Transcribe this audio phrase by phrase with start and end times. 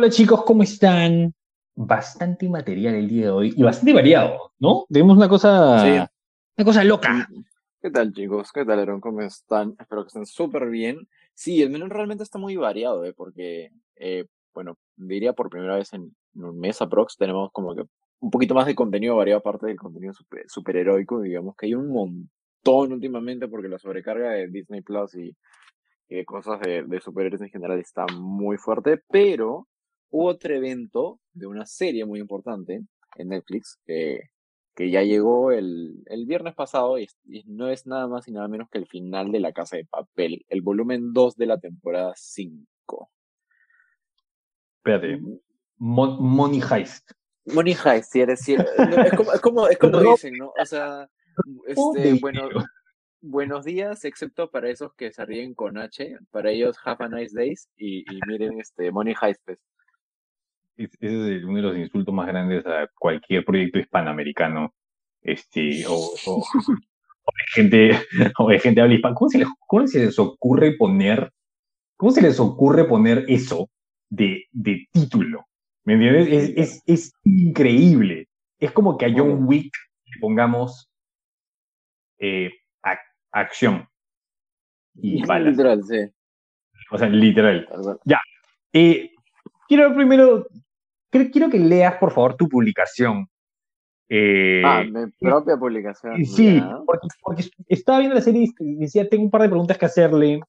[0.00, 1.34] Hola chicos, ¿cómo están?
[1.76, 4.86] Bastante material el día de hoy y bastante variado, ¿no?
[4.88, 5.90] Tenemos una cosa, Sí.
[6.56, 7.28] una cosa loca.
[7.82, 8.50] ¿Qué tal, chicos?
[8.50, 9.02] ¿Qué tal, Aaron?
[9.02, 9.76] ¿Cómo están?
[9.78, 11.06] Espero que estén súper bien.
[11.34, 13.12] Sí, el menú realmente está muy variado, ¿eh?
[13.14, 17.82] Porque, eh, bueno, diría por primera vez en, en un mes aprox tenemos como que
[18.20, 21.88] un poquito más de contenido variado aparte del contenido super, superheroico, digamos que hay un
[21.92, 25.36] montón últimamente porque la sobrecarga de Disney Plus y,
[26.08, 29.66] y de cosas de, de superhéroes en general está muy fuerte, pero
[30.10, 32.82] hubo otro evento de una serie muy importante
[33.16, 34.30] en Netflix que
[34.74, 37.06] que ya llegó el, el viernes pasado y,
[37.44, 40.46] no es nada más y nada menos que el final de La Casa de Papel,
[40.48, 43.10] el volumen 2 de la temporada 5.
[44.78, 45.20] Espérate,
[45.76, 47.10] Mon- Money Heist.
[47.46, 50.52] Money Heist, si eres, si eres- no, es como, es como, es como dicen, ¿no?
[50.58, 51.10] O sea,
[51.66, 52.48] este, bueno,
[53.20, 57.34] buenos días, excepto para esos que se ríen con H, para ellos have a nice
[57.36, 59.58] days y, y miren este Money Heist, pues.
[60.84, 64.74] Es- es uno de los insultos más grandes a cualquier proyecto hispanoamericano.
[65.22, 65.92] Este, o,
[66.26, 67.90] o- o de gente,
[68.38, 69.14] o de gente habla hispana.
[69.14, 71.30] ¿Cómo se les, cómo se les ocurre poner,
[71.96, 73.68] cómo se les ocurre poner eso
[74.08, 75.46] de, de título?
[75.84, 76.28] ¿Me entiendes?
[76.28, 78.28] Es, es, es increíble.
[78.58, 79.44] Es como que a John.
[79.46, 79.72] Wick
[80.06, 80.88] le pongamos
[82.18, 82.50] eh,
[82.82, 82.98] ac-
[83.32, 83.86] acción
[84.94, 85.50] y balas.
[85.56, 85.96] Literal, sí.
[86.90, 87.66] O sea, literal.
[87.68, 87.98] cual.
[88.72, 89.10] Eh,
[89.68, 90.46] quiero primero,
[91.10, 93.28] quiero, que leas, por favor, tu publicación.
[94.08, 96.24] Eh, Ah, mi propia publicación.
[96.24, 96.78] sí, ya.
[96.86, 100.40] porque, porque estaba viendo la serie y decía, tengo un par de preguntas que hacerle.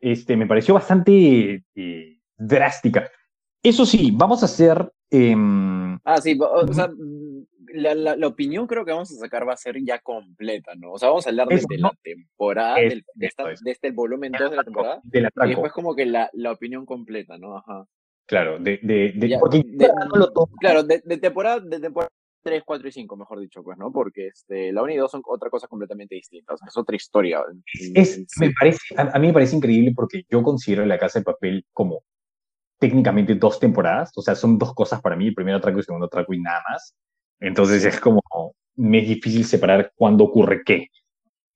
[0.00, 3.10] Este, me pareció bastante eh, drástica.
[3.62, 4.90] Eso sí, vamos a hacer...
[5.10, 9.46] em, Ah, sí, o, sea, mm, la, la, la opinión creo que vamos a sacar
[9.46, 10.92] va a ser ya completa, ¿no?
[10.92, 11.88] O sea, vamos a hablar desde ¿no?
[11.88, 13.60] la temporada, Eso, del- de, esta, es.
[13.60, 16.52] de este volumen 2 de la temporada, del y atraco, después como que la, la
[16.52, 17.58] opinión completa, ¿no?
[17.58, 17.84] Ajá.
[18.30, 20.48] Claro, de, de, de- Ya, porque de- no lo tomo.
[20.58, 22.08] claro, de, temporada, de temporada
[22.42, 23.92] 3, 4 y 5, mejor dicho, pues, ¿no?
[23.92, 26.96] Porque este, la 1 y 2 son otra cosa completamente distinta, o sea, es otra
[26.96, 27.42] historia.
[27.94, 31.24] Es, me parece, a, a mí me parece increíble porque yo considero La Casa de
[31.24, 32.02] Papel como
[32.78, 35.84] técnicamente dos temporadas, o sea, son dos cosas para mí, el primer atraco y el
[35.84, 36.94] segundo atraco y nada más.
[37.40, 38.22] Entonces es como,
[38.76, 40.86] me es difícil separar cuándo ocurre qué.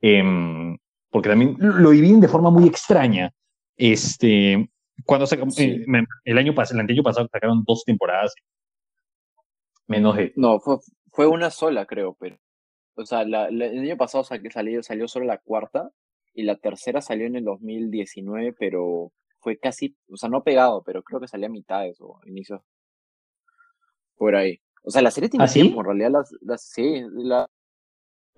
[0.02, 0.76] Em,
[1.10, 3.30] porque también lo dividen de forma muy extraña.
[3.76, 4.68] Este,
[5.04, 5.36] cuando Sí.
[5.64, 8.34] eh, el año pasado, el año pasado sacaron dos temporadas,
[9.86, 10.78] menos de No, fue,
[11.10, 12.36] fue una sola, creo, pero.
[12.96, 15.90] O sea, la, la- el año pasado sa- salió, salió solo la cuarta
[16.32, 21.02] y la tercera salió en el 2019, pero fue casi, o sea, no pegado, pero
[21.02, 22.62] creo que salía a mitades o inicios
[24.16, 24.60] por ahí.
[24.84, 25.60] O sea, la serie tiene ¿Ah, sí?
[25.76, 27.46] en realidad las, las sí, la-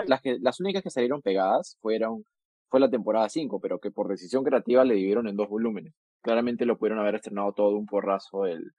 [0.07, 2.25] las, que, las únicas que salieron pegadas fueron,
[2.69, 5.93] fue la temporada 5, pero que por decisión creativa le dividieron en dos volúmenes.
[6.27, 8.73] Claramente lo pudieron haber estrenado todo un porrazo el,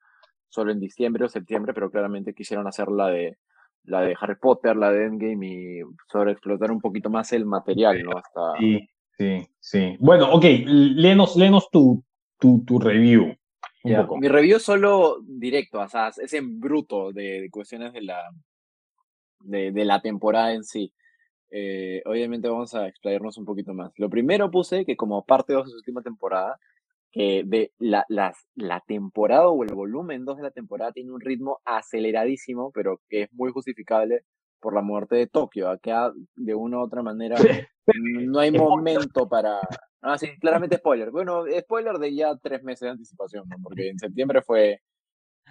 [0.50, 3.38] solo en diciembre o septiembre, pero claramente quisieron hacer la de
[3.86, 5.80] la de Harry Potter, la de Endgame y
[6.12, 8.18] sobreexplotar un poquito más el material, ¿no?
[8.18, 8.86] Hasta Sí,
[9.18, 9.96] sí, sí.
[10.02, 12.04] Bueno, ok, léenos, léenos tu,
[12.38, 13.34] tu, tu review.
[13.82, 14.18] Poco.
[14.18, 18.22] Mi review es solo directo, o sea, es en bruto de, de cuestiones de la
[19.40, 20.94] de, de la temporada en sí.
[21.50, 23.94] Eh, obviamente vamos a explayarnos un poquito más.
[23.98, 26.60] Lo primero puse que como parte de su última temporada,
[27.18, 31.22] que de la, las- la temporada o el volumen 2 de la temporada tiene un
[31.22, 34.24] ritmo aceleradísimo, pero que es muy justificable
[34.60, 35.70] por la muerte de Tokio.
[35.70, 37.38] Acá, de una u otra manera,
[37.96, 39.60] no hay momento para...
[40.02, 41.12] Ah, sí, claramente spoiler.
[41.12, 43.58] Bueno, spoiler de ya tres meses de anticipación, ¿no?
[43.64, 44.82] Porque en septiembre fue,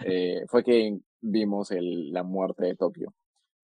[0.04, 3.12] eh, fue que vimos el, la muerte de Tokio.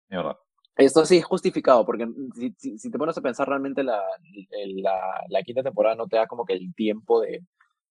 [0.08, 0.36] De verdad.
[0.76, 4.02] Esto sí es justificado, porque si, si, si te pones a pensar realmente la,
[4.76, 4.98] la,
[5.28, 7.42] la quinta temporada no te da como que el tiempo de,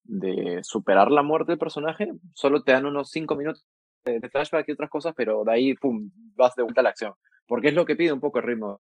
[0.04, 3.66] de superar la muerte del personaje, solo te dan unos cinco minutos
[4.06, 6.90] de, de flashback y otras cosas, pero de ahí, pum, vas de vuelta a la
[6.90, 7.14] acción.
[7.48, 8.82] Porque es lo que pide un poco el ritmo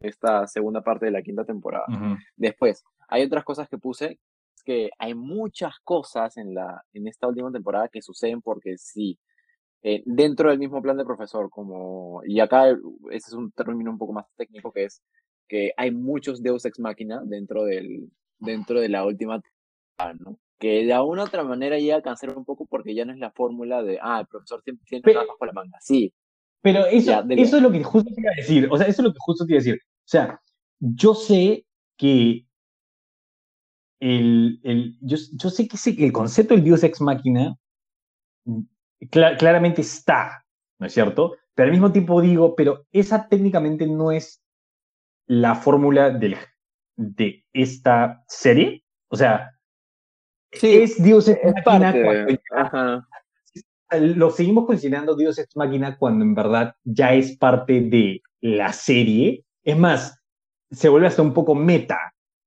[0.00, 1.86] esta segunda parte de la quinta temporada.
[2.36, 4.18] Después, hay otras cosas que puse,
[4.64, 9.18] que hay muchas cosas en, la, en esta última temporada que suceden porque sí,
[9.82, 13.98] eh, dentro del mismo plan de profesor, como, y acá ese es un término un
[13.98, 15.02] poco más técnico, que es
[15.48, 20.38] que hay muchos Deus Ex Machina dentro, del, dentro de la última temporada, ¿no?
[20.60, 23.18] Que de alguna u otra manera llega a cansar un poco porque ya no es
[23.18, 25.78] la fórmula de, ah, el profesor siempre tiene Pero- bajo la manga.
[25.80, 26.12] Sí,
[26.62, 28.68] Pero eso, Ya, eso es lo que justo te iba a decir.
[28.70, 29.80] O sea, eso es lo que justo te iba a decir.
[29.82, 30.40] O sea,
[30.78, 31.64] yo sé
[31.96, 32.46] que
[34.00, 37.56] el, el- yo, yo sé que ese- el concepto del Dios ex máquina
[39.10, 40.44] cla- claramente está,
[40.78, 41.36] ¿no es cierto?
[41.54, 44.42] Pero al mismo tiempo digo, pero esa técnicamente no es
[45.26, 46.36] la fórmula del-
[46.96, 48.84] de esta serie.
[49.08, 49.50] O sea,
[50.52, 53.06] Sí, es Dios es máquina parte cuando
[54.16, 59.44] lo seguimos considerando Dios es máquina cuando en verdad ya es parte de la serie.
[59.64, 60.20] Es más,
[60.70, 61.98] se vuelve hasta un poco meta.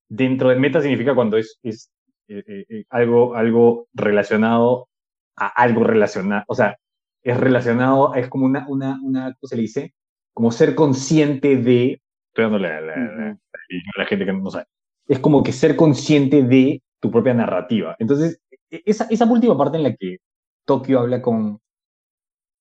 [0.07, 1.91] Dentro de meta significa cuando es, es
[2.27, 4.87] eh, eh, eh, algo, algo relacionado
[5.35, 6.77] a algo relacionado, o sea,
[7.23, 9.93] es relacionado, es como una, una, una ¿cómo se le dice?
[10.33, 14.65] Como ser consciente de, estoy dándole a la, gente que no sabe,
[15.07, 17.97] es como que ser consciente de tu propia narrativa.
[17.99, 18.39] Entonces,
[18.71, 20.19] e, esa, esa última parte en la que
[20.65, 21.59] Tokio habla con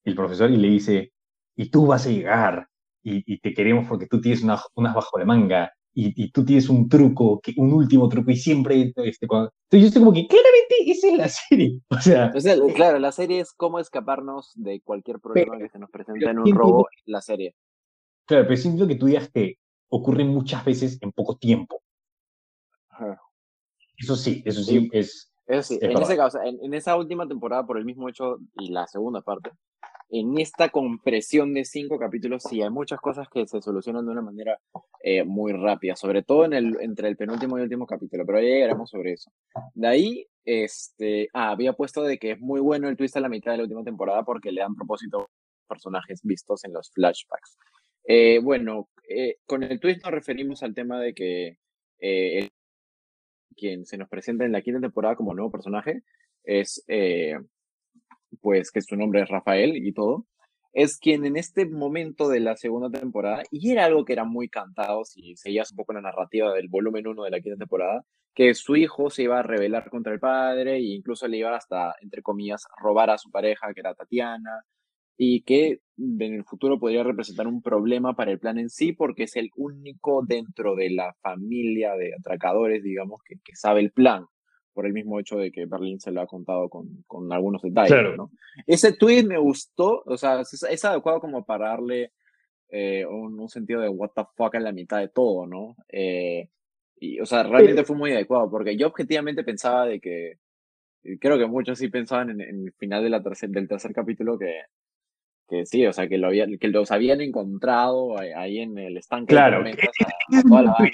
[0.05, 1.13] el profesor y le dice,
[1.55, 2.67] y tú vas a llegar,
[3.05, 7.41] y, te queremos porque tú tienes unas bajo de manga, y, tú tienes un truco,
[7.57, 9.53] un último truco, y siempre, este, cuando...
[9.71, 11.81] Entonces yo estoy como que, claramente, esa es la serie.
[11.91, 12.33] O sea,
[12.75, 16.53] claro, la serie es cómo escaparnos de cualquier problema que se nos presente en un
[16.53, 17.55] robo, la serie.
[18.27, 19.59] Claro, pero siento que tú digas que
[19.89, 21.81] ocurre muchas veces en poco tiempo.
[23.97, 25.33] Eso sí, eso sí, es...
[25.47, 28.87] Eso sí, en, ese caso, en, esa última temporada, por el mismo hecho, y la
[28.87, 29.51] segunda parte,
[30.09, 34.23] en esta compresión de cinco capítulos, sí hay muchas cosas que se solucionan de una
[34.23, 34.59] manera
[35.03, 38.47] eh, muy rápida, sobre todo en el, entre el penúltimo y último capítulo, pero ya
[38.47, 39.33] llegaremos sobre eso.
[39.75, 43.29] De ahí, este, ah, había puesto de que es muy bueno el twist a la
[43.31, 45.27] mitad de la última temporada porque le dan propósito a
[45.67, 47.57] personajes vistos en los flashbacks.
[48.05, 51.57] Eh, bueno, eh, con el twist nos referimos al tema de que
[53.57, 56.03] quien se nos presenta en la quinta temporada como nuevo personaje
[56.45, 56.85] es
[58.41, 60.27] pues que su nombre es Rafael y todo,
[60.73, 64.49] es quien en este momento de la segunda temporada, y era algo que era muy
[64.49, 68.05] cantado, si seguías un poco la narrativa del volumen 1 de la quinta temporada,
[68.35, 71.95] que su hijo se iba a rebelar contra el padre e incluso le iba hasta,
[72.01, 74.65] entre comillas, robar a su pareja, que era Tatiana,
[75.17, 79.25] y que en el futuro podría representar un problema para el plan en sí, porque
[79.25, 84.27] es el único dentro de la familia de atracadores, digamos, que, que sabe el plan
[84.73, 88.17] por el mismo hecho de que Berlín se lo ha contado con, con algunos detalles.
[88.17, 88.31] ¿no?
[88.67, 92.13] Ese tweet me gustó, o sea, es, adecuado como para darle
[92.69, 95.77] eh, un, un, sentido de what the fuck en la mitad de todo, ¿no?
[95.89, 96.49] Eh,
[96.99, 100.39] y, o sea, realmente fue muy adecuado, porque yo objetivamente pensaba de que,
[101.21, 104.63] creo que muchos sí pensaban en, el final de la tercer, del tercer capítulo que,
[105.49, 109.35] que sí, o sea, que, lo había, que los habían encontrado ahí en el estanque
[109.35, 109.63] claro.
[109.63, 110.91] de a, toda la banda.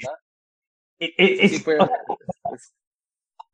[1.49, 1.79] sí fue,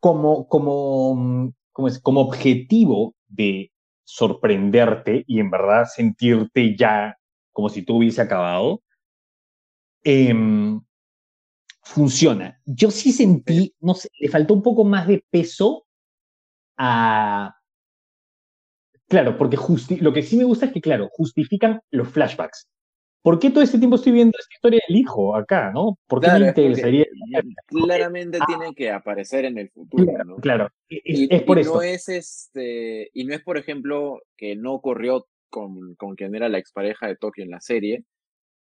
[0.01, 3.71] como, como, como, es, como objetivo de
[4.05, 7.17] sorprenderte y en verdad sentirte ya
[7.53, 8.83] como si tú hubiese acabado,
[10.03, 10.81] em,
[11.83, 12.61] funciona.
[12.67, 15.87] Yo sí sentí, no sé, le faltó un poco más de peso
[16.77, 17.55] a...
[19.09, 19.59] Claro, porque
[20.01, 22.69] lo que sí me gusta es que, claro, justifican los flashbacks.
[23.25, 25.99] ¿por qué todo este tiempo estoy viendo esta historia del hijo acá, no?
[26.07, 27.07] ¿Por qué me interesaría?
[27.67, 30.37] Claramente tiene que aparecer en el futuro, claro, ¿no?
[30.37, 35.27] Claro, es, por y No es este, y no es, por ejemplo, que no ocurrió
[35.49, 38.05] con, con quien era la expareja de Tokio en la serie,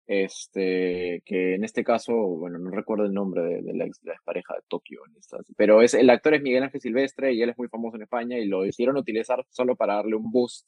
[0.06, 4.60] este, que en este caso, bueno, no recuerdo el nombre de, la, ex, expareja de
[4.68, 5.02] Tokio,
[5.56, 8.38] pero es, el actor es Miguel Ángel Silvestre y él es muy famoso en España
[8.38, 10.66] y lo hicieron utilizar solo para darle un boost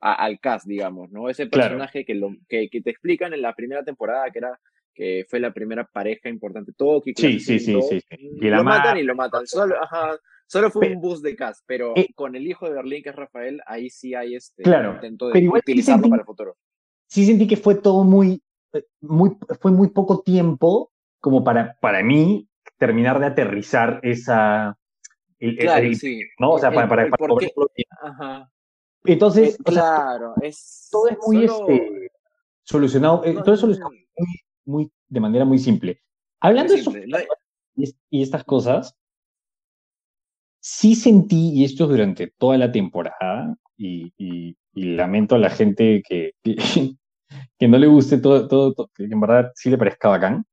[0.00, 1.28] al cast, digamos, ¿no?
[1.28, 4.58] Ese personaje que, lo, que, que, te explican en la primera temporada, que era
[4.94, 7.12] que fue la primera pareja importante Tokio.
[7.16, 8.00] Sí, sí, sí, sí,
[8.40, 9.46] Y lo matan y lo matan.
[9.46, 13.02] Solo, ajá, solo fue un boost de cast, pero eh con el hijo de Berlín,
[13.02, 16.56] que es Rafael, ahí sí hay este intento de utilizarlo para el futuro.
[17.06, 18.42] Sí sentí que fue todo muy,
[19.00, 22.48] muy, fue muy poco tiempo como para, para mí
[22.78, 24.78] terminar de aterrizar esa...
[25.38, 26.22] claro, sí.
[26.38, 26.52] ¿no?
[26.52, 27.08] O sea, para, para,
[28.02, 28.50] Ajá.
[29.04, 32.10] Entonces, claro, es todo es muy este,
[32.62, 33.92] solucionado, eh, todo es solucionado
[34.64, 36.02] muy, de manera muy simple.
[36.40, 36.92] Hablando de eso
[38.10, 38.94] y estas cosas,
[40.60, 46.32] sí sentí, y esto durante toda la temporada, y, y, lamento a la gente que,
[46.42, 46.56] que,
[47.68, 50.44] no le guste todo, todo, que en verdad sí le parezca bacán,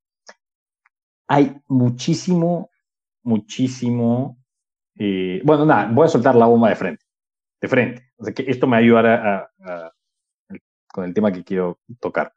[1.27, 2.69] hay muchísimo,
[3.23, 4.37] muchísimo,
[4.95, 7.05] eh, bueno, nada, voy a soltar la bomba de frente,
[7.61, 8.11] de frente.
[8.17, 9.91] O sea, que esto me ayudará a,
[10.87, 12.33] con el tema que quiero tocar.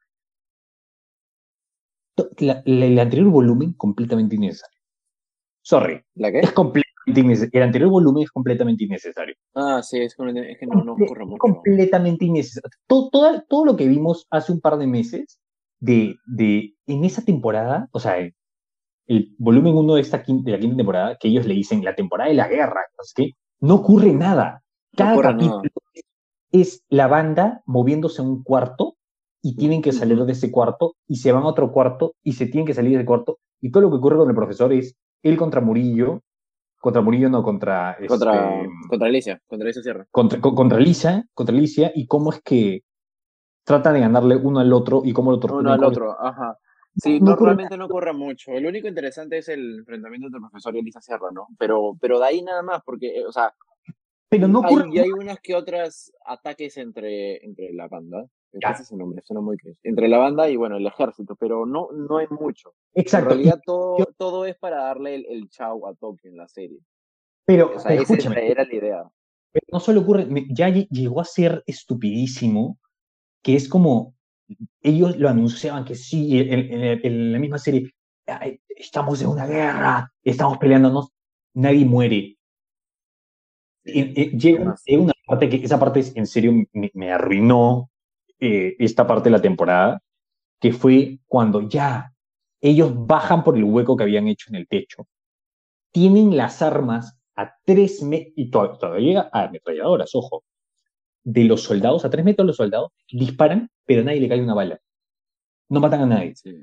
[2.38, 4.78] el anterior volumen completamente innecesario.
[5.62, 6.02] Sorry.
[6.14, 6.40] ¿La qué?
[6.40, 6.89] Es innecesario.
[7.06, 9.34] El anterior volumen es completamente innecesario.
[9.54, 11.38] Ah, sí, es, que no, no ocurre mucho.
[11.38, 12.70] completamente innecesario.
[12.86, 15.40] Todo, todo, todo, lo que vimos hace un par de meses
[15.80, 20.76] de, de en esa temporada, o sea, el, volumen 1 de, esta de la quinta
[20.76, 24.62] temporada, que ellos le dicen la temporada de la guerra, es que no ocurre nada.
[24.96, 25.62] Cada capítulo
[26.52, 28.96] es la banda moviéndose a un cuarto
[29.42, 32.46] y tienen que salir de ese cuarto y se van a otro cuarto y se
[32.46, 34.96] tienen que salir de ese cuarto y todo lo que ocurre con el profesor es
[35.22, 36.22] él contra Murillo
[36.80, 37.96] contra Murillo, no, contra...
[38.08, 40.06] Contra, este, contra Alicia, contra Alicia Sierra.
[40.10, 42.82] contra, co- contra Lisa, contra Alicia, y cómo es que
[43.64, 45.66] tratan de ganarle uno al otro y cómo lo torturan.
[45.66, 46.58] Uno al otro, ajá.
[46.96, 48.50] Sí, No no, ocurre realmente no ocurre mucho.
[48.58, 51.46] Lo único interesante es el enfrentamiento entre el profesor y Elisa Sierra, ¿no?
[51.58, 53.54] Pero, pero de ahí nada más, porque, eh, o sea,
[54.28, 54.88] Pero no hay, ocurre.
[54.92, 58.24] y hay unas que otras ataques entre, entre la banda.
[58.52, 59.78] Ese es el nombre, suena muy cringe.
[59.84, 62.74] Entre la banda y, bueno, el ejército, pero no, no hay mucho.
[62.94, 63.30] Exacto.
[63.30, 66.78] En realidad todo, todo es para darle el, el chau a Tokio en la serie.
[67.44, 69.10] pero, O sea, pero esa era la idea.
[69.52, 72.78] pero no solo ocurre, ya lle- llegó a ser estupidísimo,
[73.42, 74.14] que es como
[74.82, 77.92] ellos lo anunciaban que sí, en, en- en- en la misma serie,
[78.26, 81.10] "Ay, estamos en una guerra, estamos peleándonos,
[81.54, 82.36] nadie muere.
[83.84, 87.89] Llega, una parte que esa parte en serio me, me arruinó
[88.40, 90.00] eh, esta parte de la temporada,
[90.60, 92.12] que fue cuando ya
[92.60, 95.06] ellos bajan por el hueco que habían hecho en el techo,
[95.92, 100.44] tienen las armas a tres metros, y to- todavía llega a ametralladoras, ojo,
[101.24, 104.54] de los soldados, a tres metros los soldados, disparan, pero a nadie le cae una
[104.54, 104.80] bala.
[105.68, 106.34] No matan a nadie.
[106.36, 106.54] sí.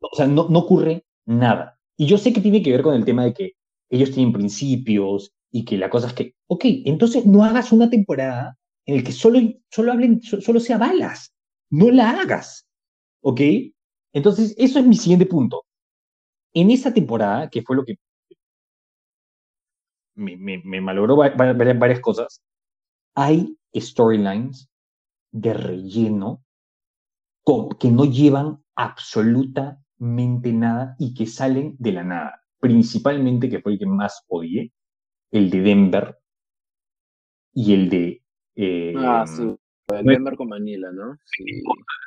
[0.00, 1.78] O sea, no, no ocurre nada.
[1.96, 3.52] Y yo sé que tiene que ver con el tema de que
[3.90, 8.56] ellos tienen principios y que la cosa es que, ok, entonces no hagas una temporada
[8.86, 9.38] en el que solo,
[9.70, 11.32] solo hablen, so- solo sea balas.
[11.70, 12.66] No la hagas.
[13.22, 13.40] ¿Ok?
[14.12, 15.64] Entonces, eso es mi siguiente punto.
[16.52, 17.96] En esa temporada, que fue lo que
[20.14, 22.42] me, me, me malogró va- va- varias, varias cosas,
[23.14, 24.68] hay storylines
[25.32, 26.42] de relleno
[27.78, 32.40] que no llevan absolutamente nada y que salen de la nada.
[32.58, 34.72] Principalmente, que fue el que más odié,
[35.30, 36.18] el de Denver
[37.52, 38.23] y el de
[38.56, 39.42] eh, Ah, sí.
[39.42, 41.16] El no- Denver con Manila, ¿no?
[41.24, 41.44] Sí.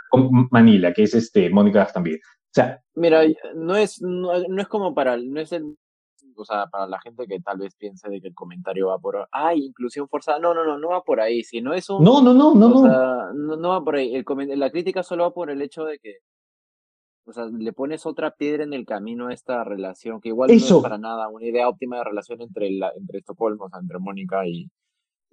[0.10, 2.18] con Manila, que es este Mónica también.
[2.18, 3.22] O sea, Mira,
[3.56, 5.76] no es, no, no es como para, no es el,
[6.36, 9.28] o sea, para la gente que tal vez piense de que el comentario va por,
[9.32, 10.40] ay, inclusión forzada.
[10.40, 12.70] No, no, no, no va por ahí, sino es un, no, no, no, no, o
[12.70, 12.82] no.
[12.90, 14.16] sea, no, no va por ahí.
[14.16, 14.26] El
[14.60, 16.16] la crítica solo va por el hecho de que,
[17.26, 20.56] o sea, le pones otra piedra en el camino a esta relación, que igual no
[20.56, 24.00] es para nada una idea óptima de relación entre la, entre Estocolmo, o sea, entre
[24.00, 24.70] Mónica y,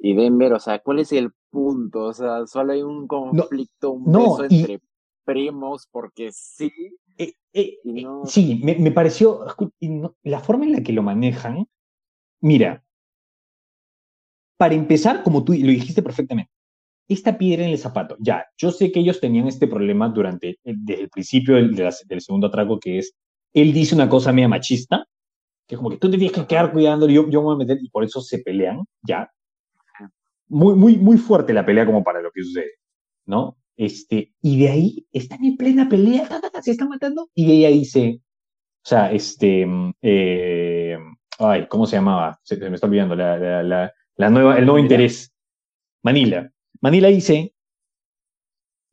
[0.05, 0.53] y Denver.
[0.53, 2.05] O sea, ¿cuál es el punto?
[2.05, 4.81] O sea, solo hay un conflicto, un no, beso y- entre
[5.25, 6.71] primos, porque sí.
[7.17, 9.41] Eh, eh, eh, no- sí, me, me pareció,
[10.23, 11.67] la forma en la que lo manejan,
[12.43, 12.85] mira,
[14.59, 16.53] para empezar, como tú lo dijiste perfectamente,
[17.09, 20.75] esta piedra en el zapato, ya, yo sé que ellos tenían este problema durante, eh,
[20.77, 23.15] desde el principio del, segundo atraco, que es,
[23.55, 25.07] él dice una cosa media machista,
[25.67, 27.59] que es como que tú te tienes que quedar cuidando, yo, yo me voy a
[27.59, 29.31] meter, y por eso se pelean, ya.
[30.55, 32.71] Muy, muy, muy fuerte la pelea como para lo que sucede,
[33.27, 33.57] ¿no?
[33.77, 36.29] Este, y de ahí están en plena pelea,
[36.63, 40.97] se están matando, y ella dice, o sea, este, mm, eh,
[41.41, 42.39] ay, ¿cómo se llamaba?
[42.45, 44.95] Se, se me está olvidando, la, la, la, la nueva, el nuevo Manila.
[44.95, 45.35] interés.
[46.05, 46.53] Manila.
[46.81, 47.53] Manila dice,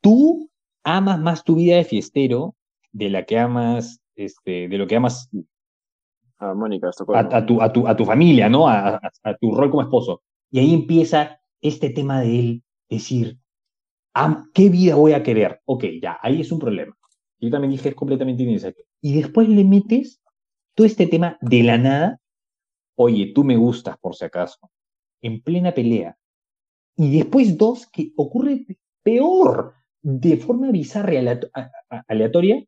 [0.01, 0.49] tú
[0.83, 2.55] amas más tu vida de fiestero
[2.91, 5.29] de la que amas, este, de lo que amas
[6.39, 8.67] a Mónica, a, a tu, a, tu, a tu familia, ¿no?
[8.67, 8.99] A
[9.39, 10.23] tu rol como esposo.
[10.49, 13.37] Y ahí empieza este tema de él decir,
[14.13, 15.61] "Am- ¿qué vida voy a querer?
[15.65, 16.95] Ok, ya, ahí es un problema.
[17.39, 18.83] Yo también dije, es completamente innecesario.
[19.01, 20.21] Y después le metes
[20.75, 22.19] todo este tema de la nada,
[22.95, 24.69] oye, tú me gustas por si acaso,
[25.21, 26.17] en plena pelea.
[26.97, 28.65] Y después dos, que ocurre
[29.03, 31.27] peor, de forma bizarra y
[32.07, 32.63] aleatoria,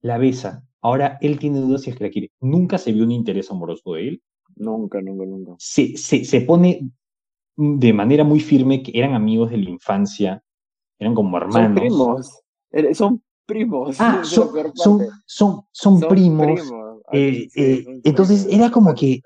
[0.00, 0.64] la besa.
[0.80, 2.30] Ahora él tiene dudas si es que la quiere.
[2.40, 4.22] Nunca se vio un interés amoroso de él.
[4.56, 5.54] Nunca, nunca, nunca.
[5.58, 6.88] Se, se, se pone
[7.56, 10.42] de manera muy firme que eran amigos de la infancia,
[10.98, 11.64] eran como hermanos.
[11.66, 12.40] Son primos.
[12.70, 14.00] Eh, Son primos.
[14.00, 16.60] Ah, son, peor son, son, son primos.
[16.60, 17.00] primos.
[17.12, 18.60] Eh, sí, eh, entonces primos.
[18.60, 19.20] era como que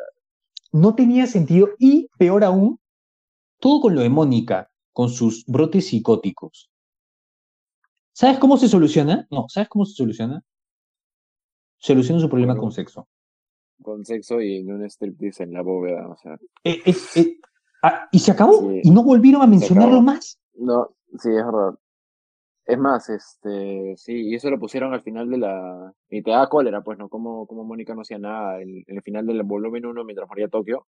[0.73, 2.79] no tenía sentido y peor aún,
[3.61, 6.71] todo con lo de Mónica, con sus brotes psicóticos.
[8.13, 9.27] ¿Sabes cómo se soluciona?
[9.31, 10.43] No, ¿sabes cómo se soluciona?
[11.79, 12.63] Soluciona su problema Bueno.
[12.63, 13.09] con sexo.
[13.81, 16.37] Con sexo y en un striptease en la bóveda, o sea.
[16.65, 17.17] Es-
[17.83, 18.81] ah, y se acabó, Sí.
[18.85, 20.39] y no volvieron a mencionarlo más.
[20.55, 21.75] No, sí, es verdad.
[22.65, 25.93] Es más, este, sí, y eso lo pusieron al final de la...
[26.11, 27.09] Y te da cólera, pues, ¿no?
[27.09, 30.49] Como, como Mónica no hacía nada en, en el final del volumen 1 mientras moría
[30.49, 30.87] Tokio.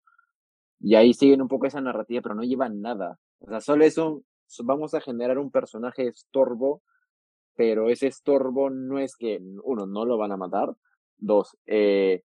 [0.81, 3.17] Y ahí siguen un poco esa narrativa, pero no llevan nada.
[3.39, 4.25] O sea, solo es un...
[4.63, 6.81] Vamos a generar un personaje estorbo,
[7.55, 10.75] pero ese estorbo no es que, uno, no lo van a matar.
[11.17, 12.23] Dos, eh,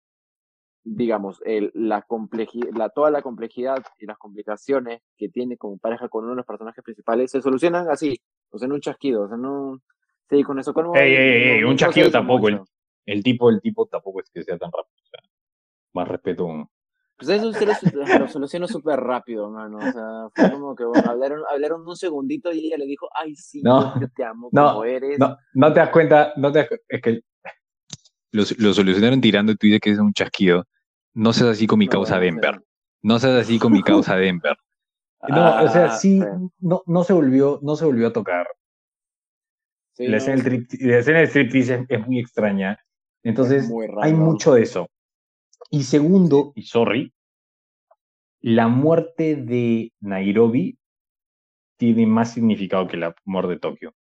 [0.85, 6.09] digamos, el, la complejidad, la, toda la complejidad y las complicaciones que tiene como pareja
[6.09, 9.29] con uno de los personajes principales se solucionan así, o sea, en un chasquido, o
[9.29, 9.81] sea, no...
[10.31, 12.61] Sí, con eso con Ey, ey, ey, un chasquido tampoco, el-
[13.07, 14.95] El tipo, el tipo tampoco es que sea tan rápido.
[15.03, 15.21] o sea,
[15.93, 16.47] más respeto.
[16.47, 16.67] un-
[17.19, 19.79] Pues eso ustedes lo solucionó súper rápido, mano.
[19.79, 23.35] O sea, fue como que bueno, hablaron, hablaron un segundito y ella le dijo, ay,
[23.37, 25.19] sí, No, yo te amo no, como eres.
[25.19, 27.21] No, no te das cuenta, no te das es que
[28.33, 30.65] lo, lo solucionaron tirando y tú dices que es un chasquido.
[31.15, 32.61] No seas así con mi No, causa Denver.
[33.03, 34.57] No seas así con mi causa Denver.
[35.29, 36.21] No, o sea, ah, sí,
[36.61, 38.47] no, no se volvió, no se volvió a tocar.
[39.93, 42.79] sí, La no, escena del la escena del striptease es, es muy extraña.
[43.41, 44.87] es Entonces, muy hay mucho de eso.
[45.71, 47.13] Y segundo, y sorry,
[48.43, 50.79] la muerte de Nairobi
[51.79, 53.95] tiene más significado que la muerte de Tokio.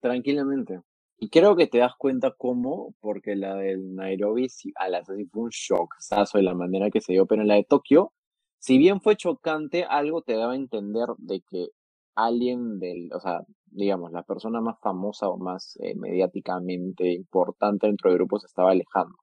[0.00, 0.82] tranquilamente.
[1.22, 5.42] Y creo que te das cuenta cómo, porque la del Nairobi a la sí fue
[5.42, 8.14] un shockzazo de la manera que se dio, pero en la de Tokio,
[8.58, 11.68] si bien fue chocante, algo te daba a entender de que
[12.14, 18.08] alguien del, o sea, digamos, la persona más famosa o más eh, mediáticamente importante dentro
[18.10, 19.18] del grupo se estaba alejando.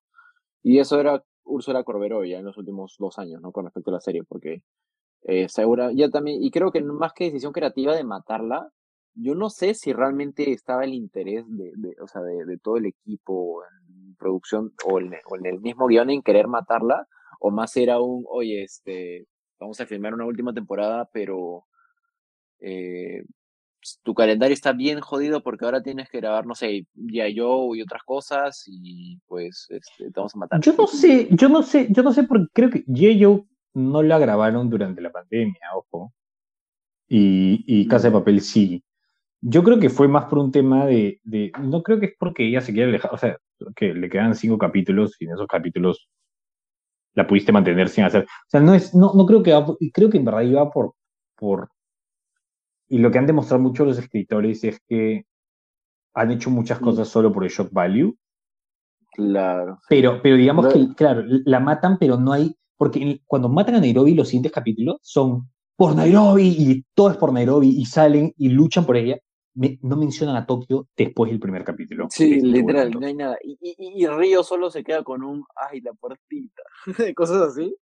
[0.62, 3.52] Y eso era Úrsula Corberó ya en los últimos dos años, ¿no?
[3.52, 4.62] Con respecto a la serie, porque
[5.24, 8.72] eh, segura, ya también, y creo que más que decisión creativa de matarla,
[9.20, 12.78] yo no sé si realmente estaba el interés de, de, o sea, de, de todo
[12.78, 17.08] el equipo en producción o en, o en el mismo guion en querer matarla,
[17.40, 19.28] o más era un, oye, este,
[19.60, 21.66] vamos a filmar una última temporada, pero
[22.60, 23.24] eh,
[23.80, 27.76] pues, tu calendario está bien jodido porque ahora tienes que grabar, no sé, ya yo
[27.76, 30.62] y otras cosas y pues este, te vamos a matar.
[30.62, 34.20] Yo no sé, yo no sé, yo no sé porque creo que Yeyo no la
[34.20, 36.14] grabaron durante la pandemia, ojo.
[37.08, 38.84] Y, y Casa de Papel sí.
[39.42, 42.48] Yo creo que fue más por un tema de, de- no creo que es porque
[42.48, 43.38] ella se quiere alejar, o sea,
[43.76, 46.10] que le quedan cinco capítulos y en esos capítulos
[47.16, 48.24] la pudiste mantener sin hacer.
[48.24, 50.42] O sea, no es, no, no creo que va por- y creo que en verdad
[50.42, 50.94] iba por,
[51.36, 51.70] por,
[52.90, 55.26] y lo que han demostrado mucho los escritores es que
[56.14, 58.16] han hecho muchas cosas solo por el shock value,
[59.12, 59.80] Claro.
[59.90, 64.14] pero, pero digamos que, claro, la matan, pero no hay, porque cuando matan a Nairobi,
[64.14, 68.86] los siguientes capítulos son por Nairobi y todo es por Nairobi y salen y luchan
[68.86, 69.18] por ella.
[69.58, 72.08] Me- no mencionan a Tokio después del primer capítulo.
[72.12, 73.38] Sí, literal, no hay nada.
[73.44, 76.62] Y, y, y- Río solo se queda con un, ay, la puertita,
[77.16, 77.76] cosas así.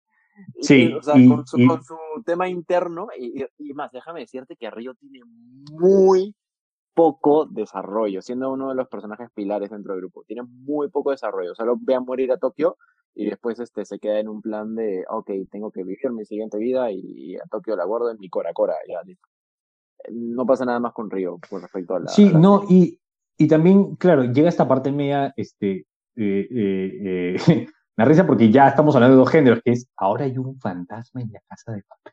[0.60, 3.08] Sí, y, o sea, con, su, con su tema interno.
[3.16, 6.34] Y más, déjame decirte que Río tiene muy
[6.94, 10.22] poco desarrollo, siendo uno de los personajes pilares dentro del grupo.
[10.24, 11.54] Tiene muy poco desarrollo.
[11.56, 12.76] Solo ve a morir a Tokio
[13.16, 16.58] y después este, se queda en un plan de, ok, tengo que vivir mi siguiente
[16.58, 18.74] vida y, a Tokio la guardo en mi cora cora.
[18.88, 19.28] Ya, listo.
[20.12, 22.08] No pasa nada más con Río con respecto a la.
[22.08, 22.98] Sí, a la no, y,
[23.38, 25.86] y también, claro, llega esta parte media, este,
[26.16, 30.24] eh, eh, eh, me risa porque ya estamos hablando de dos géneros, que es, ahora
[30.24, 32.12] hay un fantasma en la casa de papel.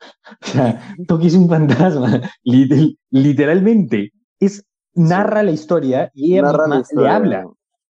[0.42, 6.80] O sea, Toki es un fantasma, liter- literalmente, es, narra la historia y ella misma
[6.80, 7.02] historia.
[7.02, 7.46] le habla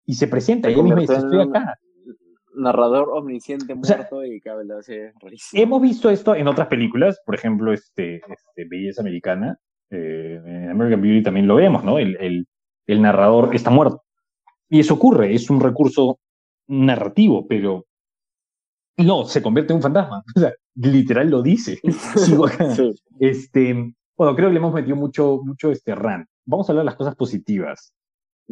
[0.07, 1.79] y se presenta, Se ella misma dice, estoy acá.
[2.59, 4.94] Narrador omnisciente sea, muerto y que habla así.
[5.53, 9.59] Hemos visto esto en otras películas, por ejemplo, este, este Belleza Americana,
[9.90, 11.99] eh, en American Beauty también lo vemos, ¿no?
[11.99, 12.47] El, el,
[12.87, 14.03] el narrador está muerto.
[14.68, 16.18] Y eso ocurre, es un recurso
[16.66, 17.87] narrativo, pero
[18.99, 20.23] no, se convierte en un fantasma.
[20.37, 21.81] O sea, literal lo dice.
[22.16, 22.35] Sí.
[23.21, 23.75] Este,
[24.16, 26.29] bueno, creo que le hemos metido mucho, mucho este rant.
[26.44, 27.92] Vamos a hablar de las cosas positivas.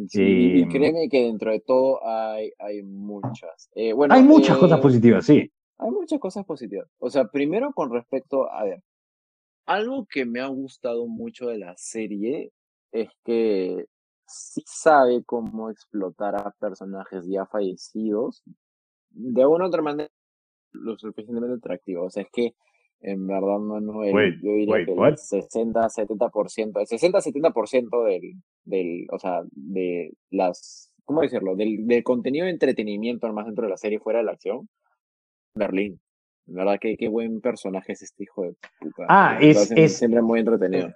[0.07, 3.69] Sí, y créeme que dentro de todo hay, hay muchas.
[3.73, 5.51] Eh, bueno, Hay muchas eh, cosas positivas, sí.
[5.79, 6.87] Hay muchas cosas positivas.
[6.99, 8.83] O sea, primero con respecto, a ver,
[9.65, 12.51] algo que me ha gustado mucho de la serie
[12.91, 13.85] es que
[14.27, 18.43] sí sabe cómo explotar a personajes ya fallecidos
[19.09, 20.09] de una u otra manera
[20.73, 22.05] lo suficientemente atractivo.
[22.05, 22.55] O sea, es que
[23.01, 25.09] en verdad, Manuel, Wait, yo diría wait, que what?
[25.09, 28.33] el 60-70%, el 60-70% del,
[28.65, 31.55] del, o sea, de las, ¿cómo decirlo?
[31.55, 34.67] Del, del contenido de entretenimiento más dentro de la serie fuera de la acción,
[35.55, 35.99] Berlín.
[36.47, 39.05] En verdad, qué, qué buen personaje es este hijo de puta.
[39.09, 40.89] Ah, es- hacen es- siempre muy entretenido.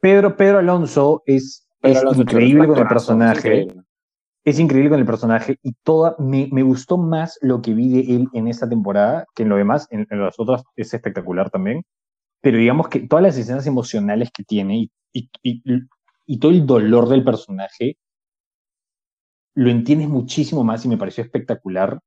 [0.00, 3.66] Pedro, Pedro Alonso es, es Alonso increíble con el personaje.
[4.44, 8.16] Es increíble con el personaje y toda me, me gustó más lo que vi de
[8.16, 11.82] él en esta temporada que en lo demás, en, en las otras es espectacular también,
[12.42, 15.62] pero digamos que todas las escenas emocionales que tiene y, y, y,
[16.26, 17.96] y todo el dolor del personaje
[19.54, 22.00] lo entiendes muchísimo más y me pareció espectacular.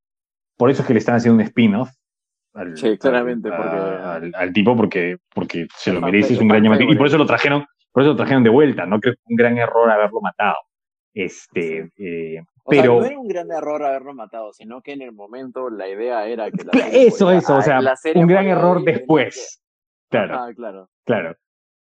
[0.56, 1.90] Por eso es que le están haciendo un spin-off.
[2.54, 6.34] Al, Sí, claramente, al- porque- a- al, al tipo porque, porque se lo Es merece,
[6.34, 6.92] es un gran llamativo.
[6.92, 8.84] Y por eso lo trajeron, por eso lo trajeron de vuelta.
[8.86, 10.56] No creo que fue un gran error haberlo matado.
[11.14, 15.02] Este, eh, O sea, pero no era un gran error haberlo matado, sino que en
[15.02, 17.80] el momento la idea era que la serie Eso, podía- eso, o ah, sea,
[18.14, 19.60] un gran error después.
[19.60, 19.68] que-
[20.10, 20.88] Claro, Ajá, claro.
[21.04, 21.36] claro.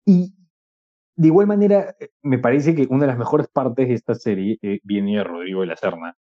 [0.06, 0.32] Y
[1.16, 4.58] de igual manera, eh, me parece que una de las mejores partes de esta serie
[4.62, 6.16] eh, viene de Rodrigo de la Serna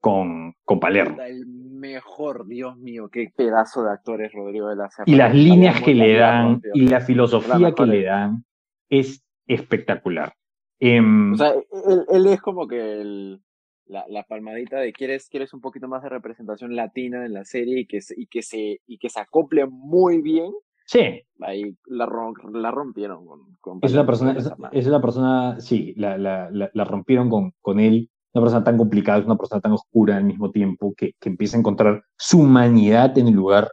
[0.00, 1.16] con, con Palermo.
[1.46, 5.12] mejor, Dios mío, qué pedazo de actores Rodrigo de la Serna.
[5.12, 8.44] Y las líneas que le dan y la filosofía que le dan
[8.88, 10.32] es espectacular.
[10.80, 11.54] Em, o sea,
[11.88, 13.42] él, él, es como que el,
[13.86, 17.80] la, la, palmadita de quieres, quieres un poquito más de representación latina en la serie
[17.80, 20.52] y que, y que, se, y que se acople muy bien.
[20.86, 21.22] Sí.
[21.40, 22.08] Ahí la,
[22.52, 23.26] la rompieron
[23.60, 24.36] con, es una persona,
[24.72, 28.10] es, una persona, sí, la, la, la, rompieron con, con él.
[28.32, 31.56] Una persona tan complicada, es una persona tan oscura al mismo tiempo que, que empieza
[31.56, 33.70] a encontrar su humanidad en el lugar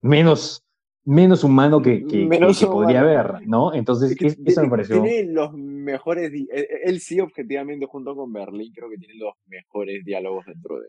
[0.00, 0.64] menos
[1.04, 2.28] menos humano que, que,
[2.66, 3.74] podría haber, ¿no?
[3.74, 5.02] Entonces, eso me pareció.
[5.02, 6.32] Tiene los mejores.
[6.32, 10.80] E, e, él sí, objetivamente, junto con Berlín, creo que tiene los mejores diálogos dentro
[10.80, 10.88] de.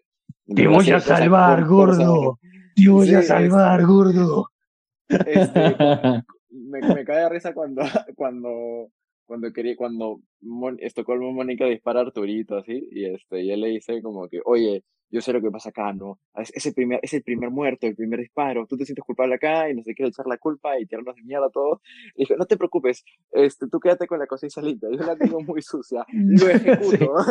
[0.56, 2.40] Te voy a salvar, gordo.
[2.76, 4.50] Te voy a salvar, gordo.
[5.08, 5.76] Este,
[6.50, 7.82] me, me cae de risa cuando,
[8.16, 8.90] cuando
[9.26, 13.70] cuando quería, cuando Mon Estocolmo Mónica dispara a Arturito así, y este, y él le
[13.70, 16.20] dice como que, oye, yo sé lo que pasa acá, ¿no?
[16.36, 19.70] Es, el primer, es el primer muerto, el primer disparo, tú te sientes culpable acá
[19.70, 21.80] y no sé qué echar la culpa y tirarnos de mierda a todos.
[22.16, 25.42] Y dije, no te preocupes, este, tú quédate con la cocina limpia, yo la tengo
[25.42, 27.16] muy sucia, lo ejecuto.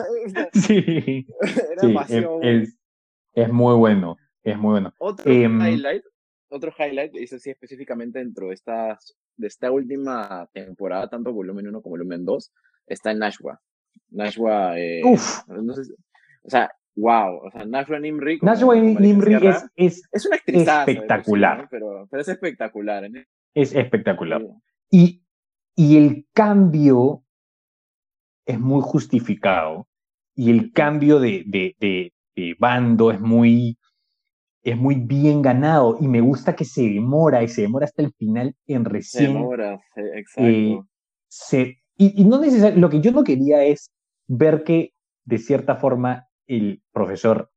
[0.52, 1.26] Sí, sí.
[2.42, 2.78] es,
[3.34, 4.94] es, muy bueno, es muy bueno.
[4.98, 6.04] Otro em, highlight,
[6.48, 11.82] otro highlight, eso sí específicamente dentro de estas de esta última temporada, tanto volumen 1
[11.82, 12.52] como volumen 2,
[12.86, 13.60] está en Nashua.
[14.10, 18.38] Nashua, eh, o sea, wow, o sea, Nashua Nimri.
[18.42, 21.68] Nashua Nimri es, es, es una actriz espectacular.
[21.70, 23.04] pero, pero, es espectacular.
[23.04, 23.26] ¿eh?
[23.54, 24.42] Es espectacular.
[24.90, 25.22] Y,
[25.74, 27.24] y el cambio
[28.46, 29.88] es muy justificado.
[30.36, 33.78] Y el cambio de, de, de, de bando es muy,
[34.64, 38.12] es muy bien ganado y me gusta que se demora y se demora hasta el
[38.14, 39.26] final en recién.
[39.26, 39.80] Se demora,
[40.16, 40.50] exacto.
[40.50, 40.80] Eh,
[41.28, 43.90] se, y, no necesariamente, lo que yo no quería es
[44.26, 44.92] ver que
[45.24, 47.50] de cierta forma el profesor,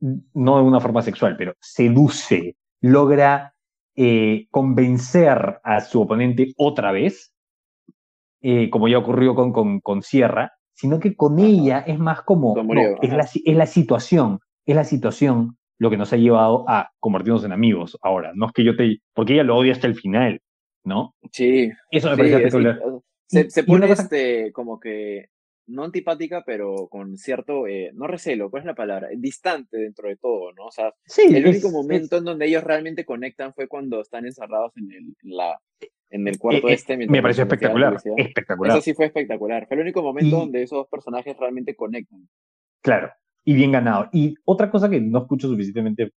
[0.00, 3.54] no de una forma sexual, pero seduce, logra
[3.96, 7.34] eh, convencer a su oponente otra vez,
[8.40, 12.56] eh, como ya ocurrió con, con, con, Sierra, sino que con ella es más como,
[13.02, 17.44] es, la, es la situación, es la situación lo que nos ha llevado a convertirnos
[17.44, 18.32] en amigos ahora.
[18.34, 19.00] No es que yo te.
[19.14, 20.40] Porque ella lo odia hasta el final,
[20.84, 21.14] ¿no?
[21.30, 21.70] Sí.
[21.90, 22.80] Eso me parece espectacular.
[23.26, 25.30] Se, se pone este, como que.
[25.68, 29.08] No antipática, pero con cierto, eh, no recelo, ¿cuál es la palabra?
[29.14, 30.66] Distante dentro de todo, ¿no?
[30.66, 34.90] O sea, el único momento en donde ellos realmente conectan fue cuando están encerrados en
[34.90, 35.60] el, la,
[36.10, 36.96] en el cuarto eh, eh, este.
[36.96, 38.76] Me pareció espectacular, espectacular.
[38.76, 39.66] Eso sí fue espectacular.
[39.66, 42.28] Fue el único momento donde esos dos personajes realmente conectan.
[42.80, 43.12] Claro,
[43.44, 44.08] y bien ganado.
[44.12, 46.12] Y otra cosa que no escucho suficientemente,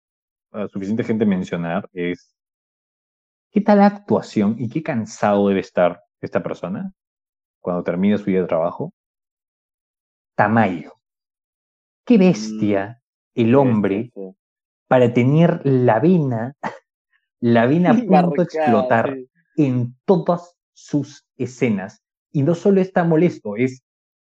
[0.54, 2.36] uh, suficiente gente mencionar es,
[3.52, 6.94] ¿qué tal la actuación y qué cansado debe estar esta persona
[7.60, 8.94] cuando termina su día de trabajo?
[10.40, 10.94] Tamayo.
[12.06, 13.02] Qué bestia
[13.36, 14.10] mm, el hombre
[14.88, 16.56] para tener la vena,
[17.42, 19.18] la vena a punto de explotar
[19.58, 22.02] en todas sus escenas.
[22.32, 23.84] Y no solo está molesto, es,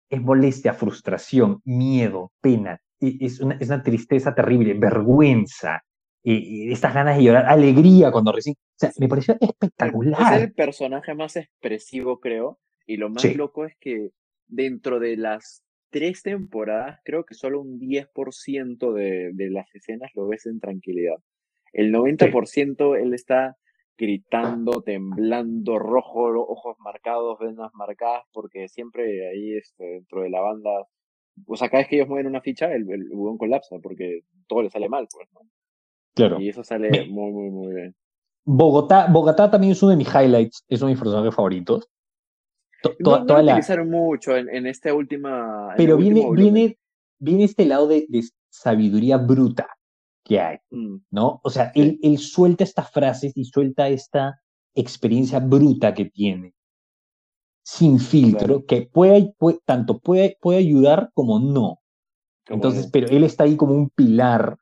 [0.10, 5.82] es molestia, frustración, miedo, pena, es una, es una tristeza terrible, vergüenza,
[6.24, 8.56] y, estas ganas de llorar, alegría cuando recién.
[8.58, 10.36] O sea, me pareció espectacular.
[10.36, 14.12] Es el personaje más expresivo, creo, y lo más loco es que
[14.48, 15.65] dentro de las
[15.96, 21.16] tres temporadas, creo que solo un 10% de, de las escenas lo ves en tranquilidad.
[21.72, 23.56] El 90% él está
[23.98, 30.70] gritando, temblando, rojo, ojos marcados, venas marcadas, porque siempre ahí este, dentro de la banda
[31.48, 34.70] o sea, cada vez que ellos mueven una ficha, el, el colapsa porque todo le
[34.70, 35.40] sale mal, pues, ¿no?
[36.14, 36.42] Claro.
[36.42, 37.96] Y eso sale muy, muy, muy bien.
[38.44, 41.90] Bogotá, Bogotá también es uno de mis highlights, es uno de mis personajes favoritos.
[43.00, 45.74] No, lo utilizaron mucho en, en esta última.
[45.78, 46.78] Pero viene, viene,
[47.20, 49.68] viene este lado de, de, sabiduría bruta
[50.24, 50.98] que hay, mm.
[51.12, 51.42] ¿no?
[51.44, 54.42] O sea, él, él suelta estas frases y suelta esta
[54.74, 56.56] experiencia bruta que tiene
[57.66, 59.34] sin filtro, que puede,
[59.66, 61.82] tanto puede, puede ayudar como no.
[62.48, 64.58] Entonces, pero él está ahí como un pilar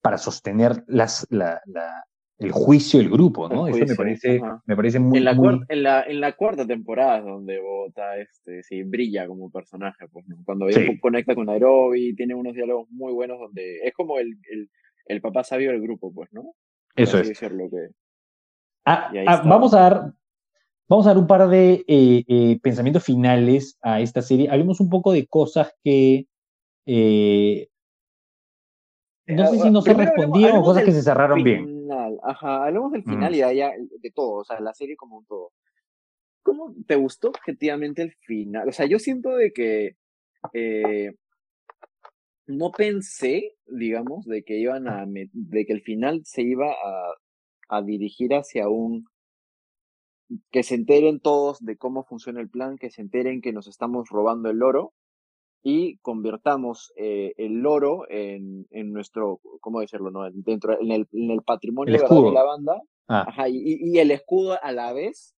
[0.00, 2.04] para sostener las, la, la,
[2.38, 3.66] el juicio del grupo, ¿no?
[3.66, 5.60] Eso me parece, me parece muy, en la, muy...
[5.68, 10.66] En, la, en la cuarta temporada donde Bota este, sí, brilla como personaje, pues, cuando
[11.00, 14.70] conecta con Nairobi, tiene unos diálogos muy buenos donde es como el, el,
[15.06, 16.54] el papá sabio del grupo, pues, ¿no?
[16.94, 17.38] Eso es.
[17.38, 17.48] Que...
[18.84, 20.12] Ah, ah, vamos a dar
[20.88, 24.48] Vamos a dar un par de eh, eh, pensamientos finales a esta serie.
[24.50, 26.26] Hablemos un poco de cosas que
[26.86, 27.68] eh,
[29.26, 31.77] no sé si no se respondieron o cosas que se cerraron bien.
[32.22, 35.26] Ajá, hablemos del final y de, allá, de todo, o sea, la serie como un
[35.26, 35.52] todo.
[36.42, 38.68] ¿Cómo te gustó objetivamente el final?
[38.68, 39.96] O sea, yo siento de que
[42.46, 47.14] no pensé, digamos, de que iban a, de que el final se iba a,
[47.68, 49.06] a dirigir hacia un
[50.50, 54.08] que se enteren todos de cómo funciona el plan, que se enteren que nos estamos
[54.10, 54.92] robando el oro
[55.62, 60.10] y convirtamos eh, el oro en, en, nuestro, ¿cómo decirlo?
[60.10, 60.30] No?
[60.30, 62.82] Dentro, en el, en el patrimonio de la banda.
[63.08, 63.24] Ah.
[63.28, 65.34] Ajá, y, y, el escudo a la vez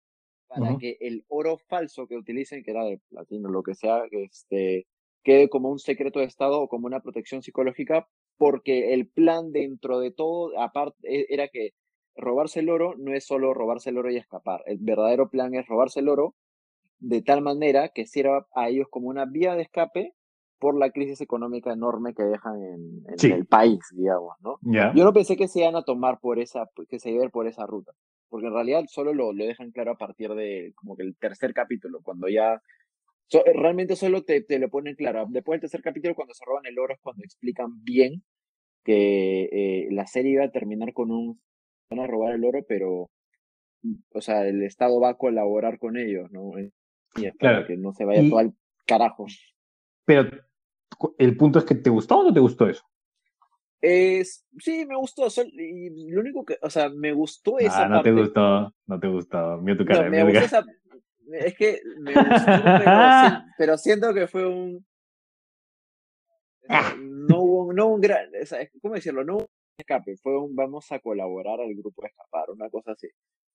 [0.49, 4.87] para que el oro falso que utilicen, que era de platino, lo que sea, este,
[5.23, 10.01] quede como un secreto de Estado o como una protección psicológica, porque el plan dentro
[10.01, 11.73] de todo, aparte, era que
[12.17, 14.63] robarse el oro no es solo robarse el oro y escapar.
[14.67, 16.35] El verdadero plan es robarse el oro
[17.01, 20.15] de tal manera que sirva a ellos como una vía de escape
[20.59, 24.59] por la crisis económica enorme que dejan en, el país, digamos, ¿no?
[24.95, 27.31] Yo no pensé que se iban a tomar por esa, que se iban a ir
[27.31, 27.93] por esa ruta,
[28.29, 31.55] porque en realidad solo lo, lo dejan claro a partir de como que el tercer
[31.55, 32.61] capítulo, cuando ya
[33.55, 35.27] realmente solo te, te lo ponen claro.
[35.29, 38.23] Después del tercer capítulo, cuando se roban el oro, es cuando explican bien
[38.85, 41.41] que eh, la serie iba a terminar con un
[41.91, 43.11] van a robar el oro, pero,
[43.83, 46.53] mm, o sea, el Estado va a colaborar con ellos, ¿no?
[47.19, 47.67] Y claro.
[47.67, 48.55] que no se vaya todo al
[48.87, 49.27] carajo.
[50.05, 50.29] Pero
[51.19, 52.85] el punto es que te gustó o no te gustó eso.
[53.81, 55.29] Es, sí, me gustó.
[55.53, 59.07] y lo único que, o sea, me gustó esa ah, no te gustó, no te
[59.07, 59.59] gustó.
[59.59, 60.11] Mira tu cara.
[60.11, 60.65] me gustó esa,
[61.33, 62.25] es que me gustó,
[63.59, 64.85] pero, siento que fue un.
[66.69, 66.95] Ah.
[66.99, 68.29] No hubo, no un gran.
[68.83, 69.25] ¿Cómo decirlo?
[69.25, 69.39] No
[69.77, 73.09] escape, fue un vamos a colaborar al grupo de escapar, una cosa así.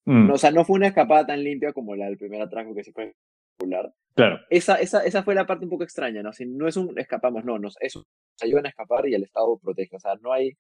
[0.06, 0.32] Mm.
[0.32, 2.92] o sea, no fue una escapada tan limpia como la del primer atraco que se
[2.92, 3.16] fue
[3.58, 3.94] popular.
[4.16, 4.40] Claro.
[4.50, 6.32] Esa, esa, esa fue la parte un poco extraña, ¿no?
[6.34, 8.04] Si no es un escapamos, no, nos, es un,
[8.36, 9.96] se ayudan a escapar y el Estado protege.
[9.96, 10.52] O sea, no hay.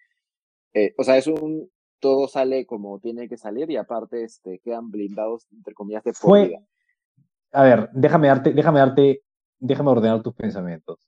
[0.73, 1.69] Eh, o sea, es un.
[1.99, 6.53] Todo sale como tiene que salir y aparte este, quedan blindados, entre comillas, de fue,
[7.53, 9.21] A ver, déjame darte, déjame darte,
[9.59, 10.99] déjame ordenar tus pensamientos.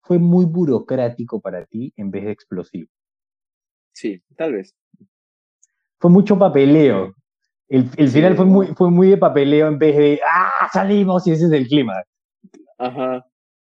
[0.00, 2.90] Fue muy burocrático para ti en vez de explosivo.
[3.92, 4.74] Sí, tal vez.
[6.00, 7.14] Fue mucho papeleo.
[7.68, 11.26] El, el final fue muy, fue muy de papeleo en vez de, ¡ah, salimos!
[11.26, 11.94] Y ese es el clima.
[12.78, 13.26] Ajá.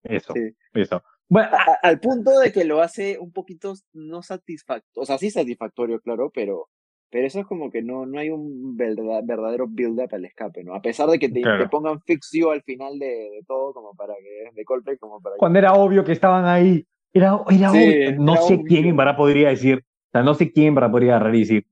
[0.03, 0.34] Eso,
[0.73, 1.03] eso.
[1.27, 1.49] Bueno,
[1.81, 6.29] al punto de que lo hace un poquito no satisfactorio, o sea, sí satisfactorio, claro,
[6.31, 6.69] pero,
[7.10, 10.75] pero eso es como que no, no hay un verdadero build-up al escape, ¿no?
[10.75, 14.51] A pesar de que te, pongan fix you al final de, todo, como para que,
[14.53, 18.62] de golpe, como para Cuando era obvio que estaban ahí, era, era obvio, no sé
[18.63, 19.84] quién en verdad podría decir,
[20.15, 21.67] sea, no sé quién para poder agarrar y decir,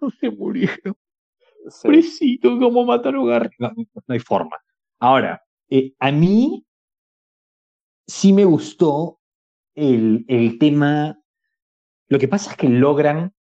[0.00, 0.94] no se murieron.
[1.68, 2.38] Sí.
[2.40, 4.56] ¿cómo mataron a no, no, hay forma.
[5.00, 6.66] Ahora, eh, a mí
[8.06, 9.20] sí me gustó
[9.74, 11.18] el, el tema.
[12.08, 13.34] Lo que pasa es que logran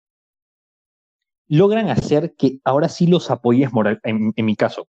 [1.49, 4.89] logran hacer que ahora sí los apoyes moral, en, mi caso.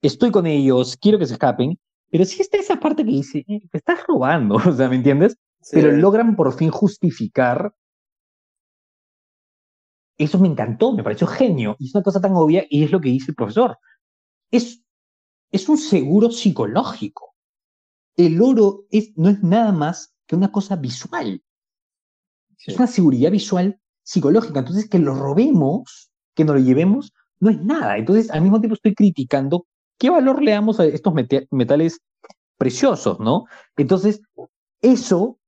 [0.00, 1.78] Estoy con ellos, quiero que se escapen,
[2.10, 5.36] pero sí está esa parte que dice, eh, te estás robando, o sea, ¿me entiendes?
[5.70, 7.72] Pero logran por fin justificar
[10.24, 11.76] eso me encantó, me pareció genio.
[11.78, 13.78] Y es una cosa tan obvia y es lo que dice el profesor.
[14.50, 14.82] Es,
[15.50, 17.34] es un seguro psicológico.
[18.16, 21.42] El oro es, no es nada más que una cosa visual.
[22.66, 24.60] Es una seguridad visual psicológica.
[24.60, 27.96] Entonces, que lo robemos, que nos lo llevemos, no es nada.
[27.96, 29.66] Entonces, al mismo tiempo estoy criticando
[29.98, 31.12] qué valor le damos a estos
[31.50, 32.00] metales
[32.56, 33.46] preciosos, ¿no?
[33.76, 34.20] Entonces,
[34.80, 35.38] eso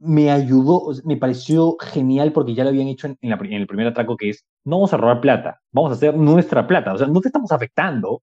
[0.00, 4.30] me ayudó, me pareció genial porque ya lo habían hecho en, el primer atraco que
[4.30, 7.28] es, no vamos a robar plata, vamos a hacer nuestra plata, o sea, no te
[7.28, 8.22] estamos afectando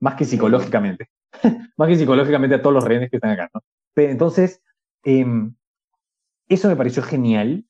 [0.00, 1.08] más que psicológicamente,
[1.76, 3.60] más que psicológicamente a todos los rehenes que están acá, ¿no?
[3.94, 4.60] Pero entonces,
[5.04, 5.54] em,
[6.48, 7.64] eso me pareció genial.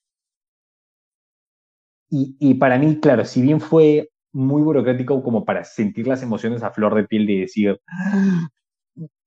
[2.09, 6.63] Y, y, para mí, claro, si bien fue muy burocrático como para sentir las emociones
[6.63, 8.49] a flor de piel de decir, ah,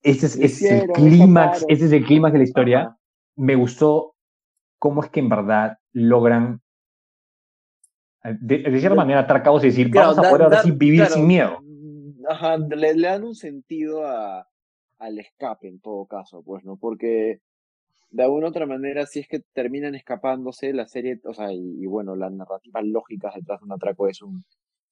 [0.02, 2.98] ese es, el clímax, ese es el clímax de la historia,
[3.36, 4.15] me gustó
[4.86, 6.62] cómo es que en verdad logran,
[8.24, 11.60] eh, de, cierta manera, atracados y decir, vamos a poder ahora sí vivir sin miedo.
[11.64, 14.48] Mm, ajá, le, dan un sentido a,
[15.00, 16.78] al escape en todo caso, pues, ¿no?
[16.78, 17.40] Porque
[18.12, 21.88] de alguna otra manera, si es que terminan escapándose, la serie, o sea, y, y
[21.88, 24.46] bueno, las narrativas lógicas detrás de un atraco es un,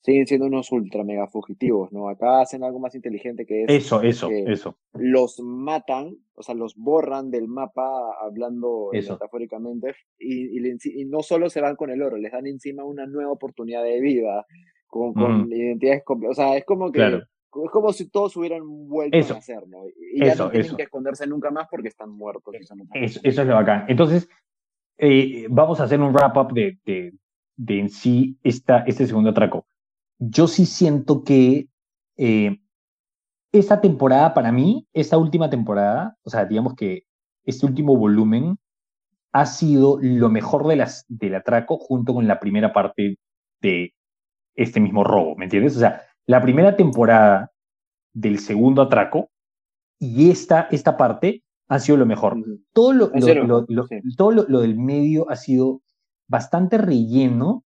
[0.03, 2.09] siguen siendo unos ultra mega fugitivos, ¿no?
[2.09, 3.69] Acá hacen algo más inteligente que es.
[3.69, 4.75] Eso, eso, eso.
[4.93, 7.89] Los matan, o sea, los borran del mapa,
[8.21, 13.05] hablando metafóricamente, y, y, no solo se van con el oro, les dan encima una
[13.05, 14.45] nueva oportunidad de vida,
[14.87, 17.21] con, con identidades O sea, es como que.
[17.65, 19.83] Es como si todos hubieran vuelto a hacer, ¿no?
[19.87, 22.55] Y ya no tienen que esconderse nunca más porque están muertos.
[22.55, 23.85] eso, eso, es lo bacán.
[23.87, 24.27] Entonces,
[24.97, 27.13] eh, vamos a hacer un wrap-up de, de,
[27.55, 29.67] de, en sí esta, este segundo atraco
[30.29, 31.67] yo sí siento que
[32.17, 32.59] eh,
[33.51, 37.03] esta temporada para mí, esta última temporada, o sea, digamos que
[37.45, 38.57] este último volumen
[39.31, 43.17] ha sido lo mejor de las, del atraco junto con la primera parte
[43.61, 43.93] de
[44.55, 45.75] este mismo robo, ¿me entiendes?
[45.75, 47.51] O sea, la primera temporada
[48.13, 49.29] del segundo atraco
[49.99, 52.37] y esta, esta parte ha sido lo mejor.
[52.73, 53.11] Todo lo,
[54.17, 55.81] todo lo, del medio ha sido
[56.27, 57.63] bastante relleno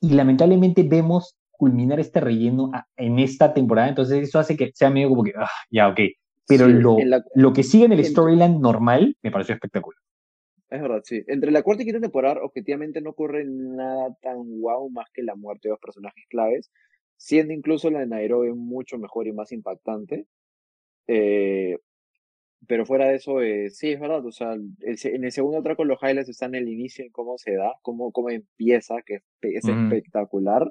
[0.00, 5.10] y lamentablemente vemos culminar este relleno en esta temporada, entonces eso hace que sea medio
[5.10, 6.00] como que, ah, ya, ok.
[6.46, 6.96] Pero lo,
[7.34, 9.98] lo que sigue en el storyline normal me pareció espectacular.
[10.70, 11.22] Es verdad, sí.
[11.26, 15.34] Entre la cuarta y quinta temporada, objetivamente no ocurre nada tan guau más que la
[15.34, 16.70] muerte de dos personajes claves,
[17.16, 20.26] siendo incluso la de Nairobi mucho mejor y más impactante.
[21.06, 21.76] Eh,
[22.66, 24.24] pero fuera de eso, eh, sí, es verdad.
[24.26, 27.54] O sea, en el segundo atraco los highlights están en el inicio, en cómo se
[27.54, 30.70] da, cómo, cómo empieza, que es, espectacular.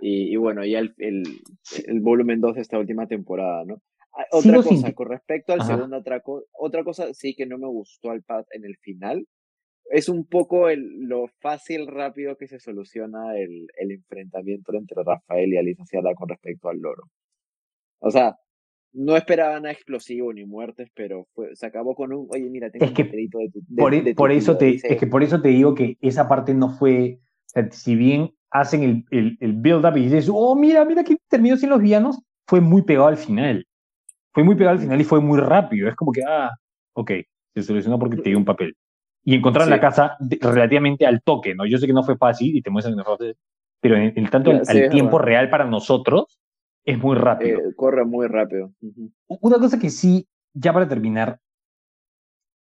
[0.00, 1.22] Y, bueno, ya el, el,
[1.86, 3.82] el volumen 2 de esta última temporada, ¿no?
[4.12, 8.10] Ah, otra cosa, con respecto al segundo atraco, otra cosa sí que no me gustó
[8.10, 9.26] al pad en el final,
[9.90, 15.52] es un poco el, lo fácil, rápido que se soluciona el, el enfrentamiento entre Rafael
[15.52, 17.04] y Alicia Ciala con respecto al loro.
[18.00, 18.36] O sea,
[18.92, 22.92] no esperaban a explosivo ni muertes, pero se acabó con un, oye, mira, tengo es
[22.92, 23.40] que de tu...
[23.40, 27.20] E, por, eso te, es que por eso te digo que esa parte no fue,
[27.70, 31.70] si bien hacen el, el, el build-up y dices, oh, mira, mira que terminó sin
[31.70, 33.66] los villanos, fue muy pegado al final
[34.32, 35.88] fue muy pegado al final y fue muy rápido.
[35.88, 36.50] Es como que, ah,
[36.94, 37.12] ok,
[37.54, 38.76] se solucionó porque te dio un papel.
[39.24, 41.66] Y encontrar la casa relativamente al toque, ¿no?
[41.66, 43.36] Yo sé que no fue fácil y te muestran que no fue fácil,
[43.80, 46.38] pero en, el tanto al, tiempo real para nosotros
[46.84, 47.58] es muy rápido.
[47.58, 48.72] Eh, corre muy rápido.
[49.26, 51.38] Una cosa que sí, ya para terminar,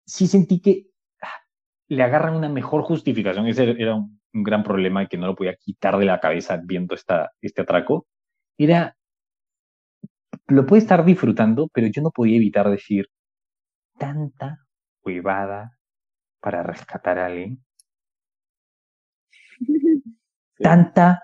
[0.06, 0.88] sí sentí que
[1.22, 1.42] ah,
[1.88, 3.48] le agarran una mejor justificación.
[3.48, 6.96] Ese era un, un gran problema que no lo podía quitar de la cabeza viendo
[6.96, 8.08] esta, este atraco.
[8.58, 8.96] Era
[10.48, 13.08] lo puede estar disfrutando, pero yo no podía evitar decir
[13.98, 14.60] tanta
[15.04, 15.78] huevada
[16.40, 17.64] para rescatar a alguien.
[20.58, 21.24] Tanta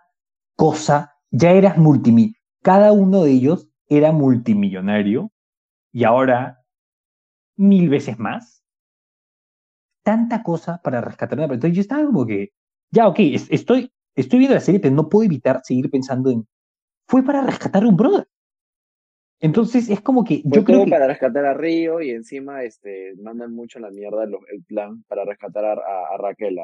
[0.56, 1.16] cosa.
[1.32, 2.40] Ya eras multimillonario.
[2.62, 5.32] Cada uno de ellos era multimillonario
[5.92, 6.64] y ahora
[7.56, 8.64] mil veces más.
[10.04, 12.50] Tanta cosa para rescatar a una Entonces yo estaba como que,
[12.92, 16.48] ya, ok, estoy, estoy viendo la serie, pero no puedo evitar seguir pensando en,
[17.08, 18.28] fue para rescatar a un brother.
[19.42, 20.92] Entonces es como que yo creo que...
[20.92, 25.64] para rescatar a Río y encima este, mandan mucho la mierda el, plan para rescatar
[25.66, 26.58] a, Raquel.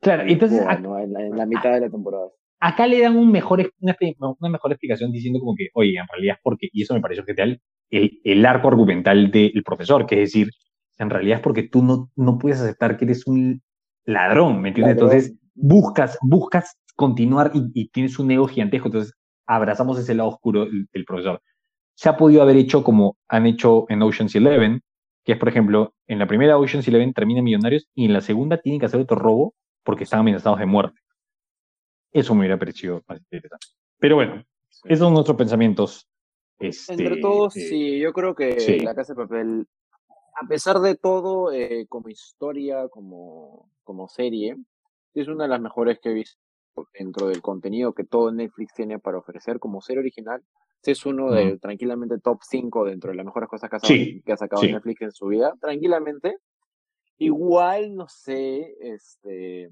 [0.00, 0.60] claro, entonces...
[0.60, 2.28] en, la, mitad de la temporada.
[2.58, 6.40] Acá le dan un mejor, una, mejor explicación diciendo como que, oye, en realidad es
[6.42, 7.60] porque, y eso me pareció genial,
[7.90, 10.50] el, el arco argumental del profesor, que es decir,
[10.98, 13.62] en realidad es porque tú no, no puedes aceptar que eres un
[14.04, 14.94] ladrón, ¿me entiendes?
[14.94, 19.12] Entonces buscas, buscas continuar y, tienes un ego gigantesco, entonces
[19.46, 21.42] abrazamos ese lado oscuro del profesor
[21.96, 24.82] se ha podido haber hecho como han hecho en Ocean's Eleven,
[25.24, 28.58] que es, por ejemplo, en la primera Ocean's Eleven terminan millonarios y en la segunda
[28.58, 31.00] tienen que hacer otro robo porque están amenazados de muerte.
[32.12, 33.66] Eso me hubiera parecido más interesante.
[33.98, 34.44] Pero bueno,
[34.84, 36.06] esos son nuestros pensamientos.
[36.58, 39.66] Este, Entre todos, eh, sí, yo creo que La Casa de Papel,
[40.40, 44.56] a pesar de todo, eh, como historia, como, como serie,
[45.20, 46.38] es una de las mejores que he visto
[46.98, 50.42] dentro del contenido que todo Netflix tiene para ofrecer como serie original.
[50.82, 53.76] Es uno de tranquilamente top 5 dentro de las mejores cosas que
[54.32, 56.36] ha, sacado, Netflix en su vida, tranquilamente.
[57.18, 59.70] Igual, no sé, este,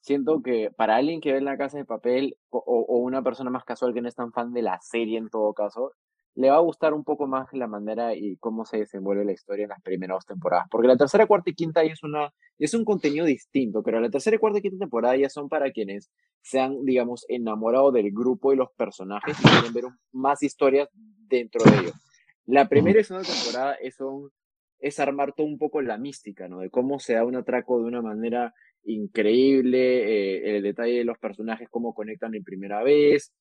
[0.00, 3.50] siento que para alguien que ve en la casa de papel o, o, una persona
[3.50, 5.92] más casual que no es tan fan de la serie en todo caso,
[6.38, 9.64] le va a gustar un poco más la manera y cómo se desenvuelve la historia
[9.64, 10.68] en las primeras dos temporadas.
[10.70, 14.38] Porque la tercera, cuarta y quinta es, una, es un contenido distinto, pero la tercera,
[14.38, 18.56] cuarta y quinta temporada ya son para quienes se han, digamos, enamorado del grupo y
[18.56, 21.94] los personajes y quieren ver más historias dentro de ellos.
[22.46, 23.96] La primera y segunda temporada es,
[24.78, 26.60] es armar todo un poco la mística, ¿no?
[26.60, 31.18] De cómo se da un atraco de una manera increíble, eh, el detalle de los
[31.18, 33.32] personajes, cómo conectan en primera vez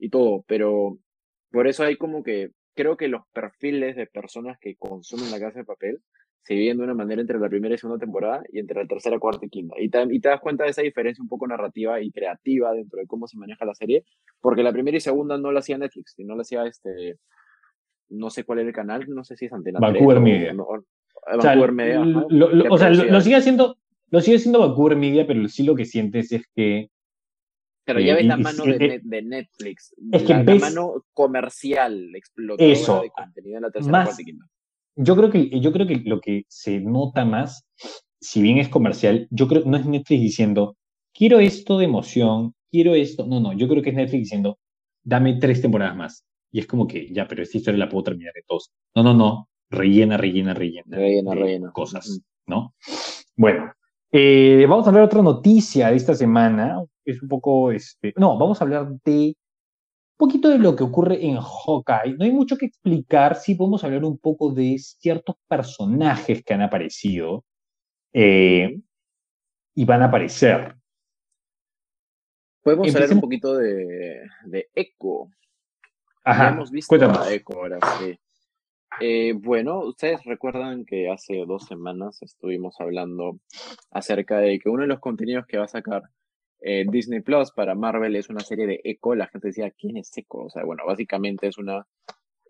[0.00, 0.98] y todo, pero
[1.50, 5.60] por eso hay como que, creo que los perfiles de personas que consumen la casa
[5.60, 6.00] de papel
[6.42, 9.18] se viven de una manera entre la primera y segunda temporada y entre la tercera,
[9.18, 9.74] cuarta y quinta.
[9.78, 12.98] Y te, y te das cuenta de esa diferencia un poco narrativa y creativa dentro
[13.00, 14.04] de cómo se maneja la serie,
[14.40, 17.18] porque la primera y segunda no la hacía Netflix, sino la hacía este,
[18.08, 20.54] no sé cuál era el canal, no sé si es Antena Vancouver Media.
[21.26, 22.00] Vancouver Media.
[22.00, 23.76] o sea, lo, sigue haciendo,
[24.10, 26.90] lo sigue haciendo Vancouver Media, pero sí lo que sientes es que
[27.94, 33.10] pero ya ves la mano de, Netflix, es que la, mano comercial explotadora eso, de
[33.10, 34.18] contenido en la tercera más,
[34.96, 37.66] Yo creo, que, yo creo que lo que se nota más,
[38.20, 40.76] si bien es comercial, yo creo no es Netflix diciendo,
[41.12, 43.26] quiero esto de emoción, quiero esto.
[43.26, 44.58] No, no, yo creo que es Netflix diciendo,
[45.02, 46.24] dame tres temporadas más.
[46.52, 48.70] Y es como que, ya, pero esta historia la puedo terminar de todos.
[48.94, 50.96] No, no, no, rellena, rellena, rellena.
[50.96, 51.72] Rellena, rellena.
[51.72, 52.20] Cosas.
[52.46, 52.74] ¿no?
[53.36, 53.72] Bueno,
[54.12, 56.82] eh, vamos a hablar de otra noticia de esta semana.
[57.04, 59.36] Es un poco, este, no, vamos a hablar de
[60.18, 62.16] un poquito de lo que ocurre en Hawkeye.
[62.18, 66.62] No hay mucho que explicar, sí podemos hablar un poco de ciertos personajes que han
[66.62, 67.44] aparecido
[68.12, 68.80] eh,
[69.74, 70.76] y van a aparecer.
[72.62, 75.30] Podemos hablar un poquito de, de Echo.
[76.22, 78.18] Ajá, hemos visto a Echo ahora, sí.
[79.00, 83.40] Eh, bueno, ustedes recuerdan que hace dos semanas estuvimos hablando
[83.90, 86.02] acerca de que uno de los contenidos que va a sacar
[86.60, 89.14] eh, Disney Plus para Marvel es una serie de Echo.
[89.14, 90.38] La gente decía, ¿quién es Echo?
[90.38, 91.86] O sea, bueno, básicamente es una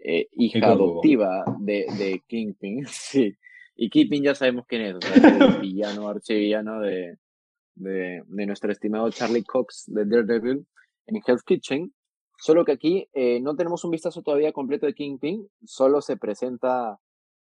[0.02, 2.84] eh, hija adoptiva de, de Kingpin.
[2.88, 3.36] sí.
[3.76, 7.16] Y Kingpin ya sabemos quién es, o sea, el villano, archivillano de,
[7.76, 10.66] de, de nuestro estimado Charlie Cox de Daredevil
[11.06, 11.92] en Hell's Kitchen.
[12.40, 16.98] Solo que aquí eh, no tenemos un vistazo todavía completo de Kingpin, solo se presenta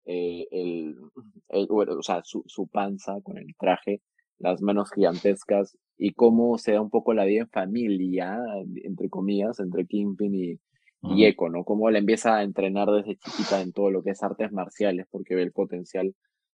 [0.05, 0.97] eh, el,
[1.69, 4.01] o sea, su, su, panza con el traje,
[4.39, 8.39] las manos gigantescas y cómo se da un poco la vida en familia,
[8.83, 10.59] entre comillas, entre Kingpin y,
[11.03, 11.63] y Echo, ¿no?
[11.63, 15.35] Cómo le empieza a entrenar desde chiquita en todo lo que es artes marciales porque
[15.35, 16.15] ve el potencial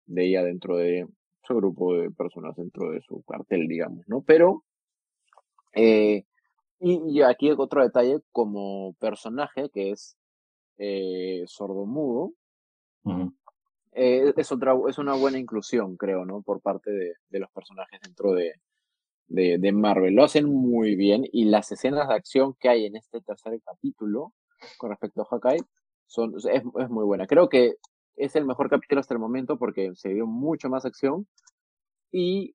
[0.06, 1.06] de ella dentro de
[1.42, 4.22] su grupo de personas, dentro de su cartel, digamos, ¿no?
[4.22, 4.64] Pero
[5.74, 6.24] eh,
[6.80, 10.16] y, aquí otro detalle como personaje que es
[10.78, 12.32] eh, sordomudo.
[13.92, 16.42] Eh, es, otra, es una buena inclusión, creo, ¿no?
[16.42, 18.52] Por parte de, de los personajes dentro de,
[19.26, 20.14] de, de, Marvel.
[20.14, 24.32] Lo hacen muy bien y las escenas de acción que hay en este tercer capítulo
[24.76, 25.62] con respecto a Hawkeye
[26.06, 27.26] son, es, es muy buena.
[27.26, 27.76] Creo que
[28.16, 31.26] es el mejor capítulo hasta el momento porque se dio mucho más acción
[32.12, 32.54] y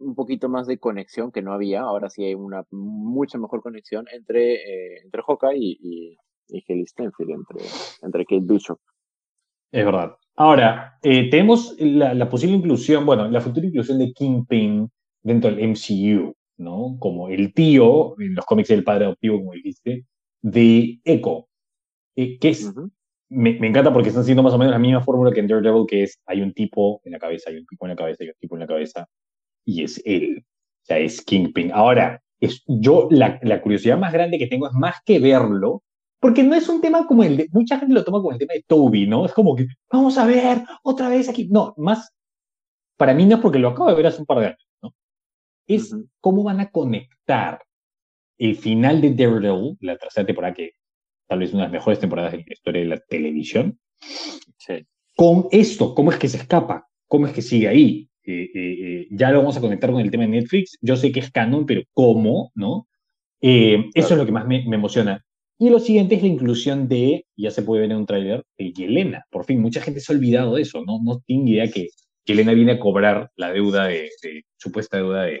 [0.00, 1.80] un poquito más de conexión que no había.
[1.82, 6.16] Ahora sí hay una mucha mejor conexión entre, eh, entre Hawkeye y,
[6.48, 7.64] y, Haley Stenfield, entre,
[8.02, 8.78] entre Kate Bishop.
[9.72, 10.16] Es verdad.
[10.36, 14.88] Ahora, eh, tenemos la, la, posible inclusión, bueno, la futura inclusión de Kingpin
[15.22, 16.96] dentro del MCU, ¿no?
[16.98, 20.06] Como el tío, en los cómics del padre adoptivo, como dijiste,
[20.42, 21.46] de Echo,
[22.16, 22.72] eh, que es,
[23.28, 25.86] me, me, encanta porque están haciendo más o menos la misma fórmula que en Daredevil,
[25.86, 28.28] que es, hay un tipo en la cabeza, hay un tipo en la cabeza, hay
[28.30, 29.06] un tipo en la cabeza,
[29.70, 30.44] y es él.
[30.82, 31.72] O sea, es Kingpin.
[31.72, 35.82] Ahora, es, yo la, la, curiosidad más grande que tengo es más que verlo,
[36.18, 38.54] porque no es un tema como el de, mucha gente lo toma como el tema
[38.54, 39.24] de Toby, ¿no?
[39.24, 41.48] Es como que, vamos a ver, otra vez aquí.
[41.48, 42.12] No, más,
[42.96, 44.94] para mí no es porque lo acabo de ver hace un par de años, ¿no?
[45.66, 47.62] Es cómo van a conectar
[48.38, 50.72] el final de Daredevil, la tercera temporada, que
[51.28, 53.78] tal vez una de las mejores temporadas de la historia de la televisión,
[54.58, 54.86] sí.
[55.14, 59.30] con esto, cómo es que se escapa, cómo es que sigue ahí, eh, eh, ya
[59.30, 60.78] lo vamos a conectar con el tema de Netflix.
[60.80, 62.52] Yo sé que es canon, pero ¿cómo?
[62.54, 62.88] ¿no?
[63.40, 65.24] Eh, eso es lo que más me, me, emociona.
[65.58, 68.72] Y lo siguiente es la inclusión de, ya se puede ver en un tráiler, de
[68.72, 69.24] Yelena.
[69.30, 71.00] Por fin, mucha gente se ha olvidado de eso, ¿no?
[71.02, 71.88] No tiene idea que
[72.24, 75.40] Yelena viene a cobrar la deuda de, de supuesta deuda de,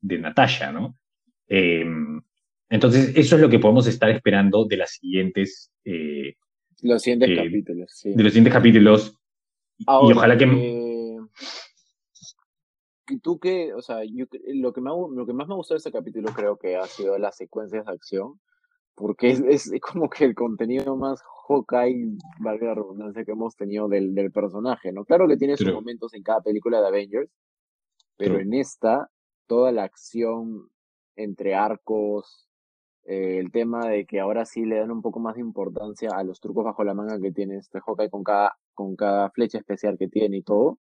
[0.00, 0.96] de Natasha, ¿no?
[1.48, 2.20] Em,
[2.68, 5.72] entonces, eso es lo que podemos estar esperando de las siguientes...
[6.82, 8.10] los siguientes capítulos, sí.
[8.14, 9.14] De los siguientes capítulos.
[9.78, 10.46] y ojalá que
[13.08, 13.72] ¿Y tú qué?
[13.74, 16.56] O sea, yo, lo, que me, lo que más me gustó de este capítulo creo
[16.58, 18.38] que ha sido las secuencias de acción,
[18.94, 23.88] porque es, es como que el contenido más Hawkeye, valga la redundancia, que hemos tenido
[23.88, 25.04] del, del personaje, ¿no?
[25.04, 27.30] Claro que tiene sus momentos en cada película de Avengers,
[28.16, 29.08] pero en esta,
[29.46, 30.68] toda la acción
[31.16, 32.48] entre arcos,
[33.04, 36.22] eh, el tema de que ahora sí le dan un poco más de importancia a
[36.24, 39.96] los trucos bajo la manga que tiene este Hawkeye con cada, con cada flecha especial
[39.96, 40.78] que tiene y todo,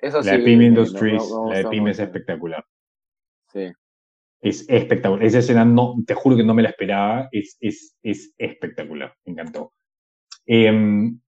[0.00, 2.64] la de PIM Industries, la de PIM es espectacular.
[3.52, 3.72] Sí.
[4.40, 5.24] Es espectacular.
[5.24, 7.28] Esa escena, no, te juro que no me la esperaba.
[7.32, 9.14] Es, es, es espectacular.
[9.24, 9.72] Me encantó.
[10.44, 11.18] Em,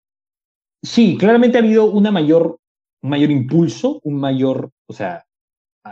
[0.82, 2.58] sí, claramente ha habido una mayor,
[3.02, 5.24] un mayor impulso, un mayor, o sea,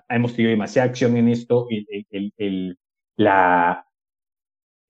[0.09, 1.67] hemos tenido demasiada acción en esto.
[1.71, 2.79] El, el, el,
[3.17, 3.87] la,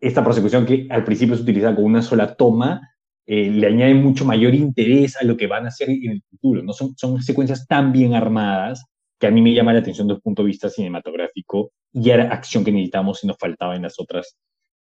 [0.00, 2.95] esta persecución que al principio se utilizaba con una sola toma,
[3.26, 6.62] eh, le añade mucho mayor interés a lo que van a hacer en el futuro.
[6.62, 6.72] ¿no?
[6.72, 8.84] Son, son secuencias tan bien armadas
[9.18, 12.32] que a mí me llama la atención desde un punto de vista cinematográfico y era
[12.32, 14.36] acción que necesitamos y nos faltaba en las otras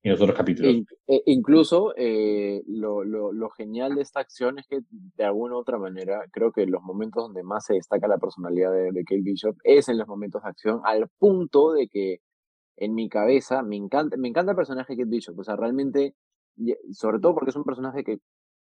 [0.03, 0.77] en los otros capítulos.
[1.07, 5.59] E, incluso eh, lo, lo, lo, genial de esta acción es que de alguna u
[5.59, 9.21] otra manera creo que los momentos donde más se destaca la personalidad de, de Kate
[9.23, 12.21] Bishop es en los momentos de acción al punto de que
[12.77, 16.15] en mi cabeza me encanta, me encanta el personaje de Kate Bishop, o sea, realmente
[16.93, 18.19] sobre todo porque es un personaje que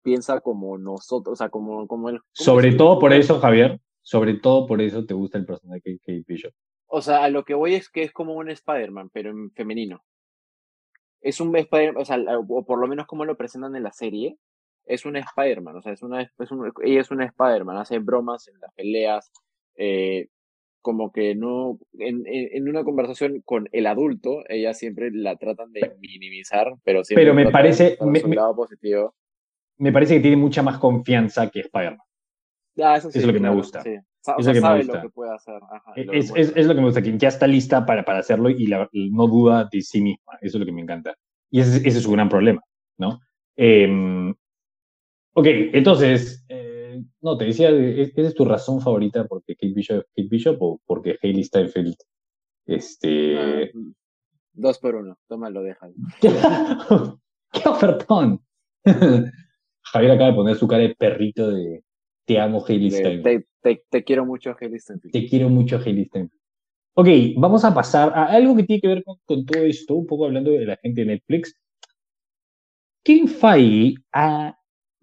[0.03, 2.21] piensa como nosotros, o sea, como, como él.
[2.33, 6.25] Sobre todo por eso, Javier, sobre todo por eso te gusta el personaje de Kate
[6.27, 6.53] Bishop.
[6.87, 10.05] O sea, a lo que voy es que es como un Spider-Man, pero en femenino.
[11.21, 12.19] Es un Spider-Man, o sea,
[12.49, 14.39] o por lo menos como lo presentan en la serie,
[14.85, 16.31] es una Spider-Man, o sea, es una, es
[16.83, 19.33] ella es una Spider-Man, hace bromas en las peleas,
[19.77, 20.29] eh,
[20.85, 25.97] como que no, en, en, una conversación con el adulto, ella siempre la tratan de
[25.99, 28.21] minimizar, pero siempre pero me parece, me,
[28.55, 29.15] positivo.
[29.79, 32.07] me parece que tiene mucha más confianza que Spider-Man.
[32.83, 33.83] Ah, eso, sí, es lo que me gusta.
[33.83, 33.97] Sí.
[34.37, 35.55] O sea, sabe lo que puede hacer.
[35.97, 38.67] es, lo es, lo que me gusta, que ya está lista para, para hacerlo y,
[39.11, 40.35] no duda de sí misma.
[40.43, 41.15] Eso es lo que me encanta.
[41.51, 42.61] Y ese, ese es su gran problema,
[42.99, 43.21] ¿no?
[43.57, 43.89] Eh,
[45.33, 46.64] ok, entonces, eh,
[47.25, 51.17] no, te decía, ¿esa es tu razón favorita porque Kate Bishop, Kate Bishop o porque
[51.23, 51.97] Hayley Steinfeld?
[52.67, 53.39] Este...
[53.39, 53.71] Ah,
[54.53, 55.95] dos por uno, tómalo, déjalo.
[57.51, 58.41] ¡Qué ofertón!
[58.85, 61.83] Javier acaba de poner su cara de perrito de
[62.27, 63.45] te amo, Hayley Steinfeld.
[63.91, 65.13] Te, quiero mucho, Hayley Steinfeld.
[65.13, 66.41] Te quiero mucho, Hayley Steinfeld.
[66.97, 67.09] Ok,
[67.39, 70.27] vamos a pasar a algo que tiene que ver con, con todo esto, un poco
[70.27, 71.59] hablando de la gente de Netflix.
[73.03, 74.59] Kim Feige ha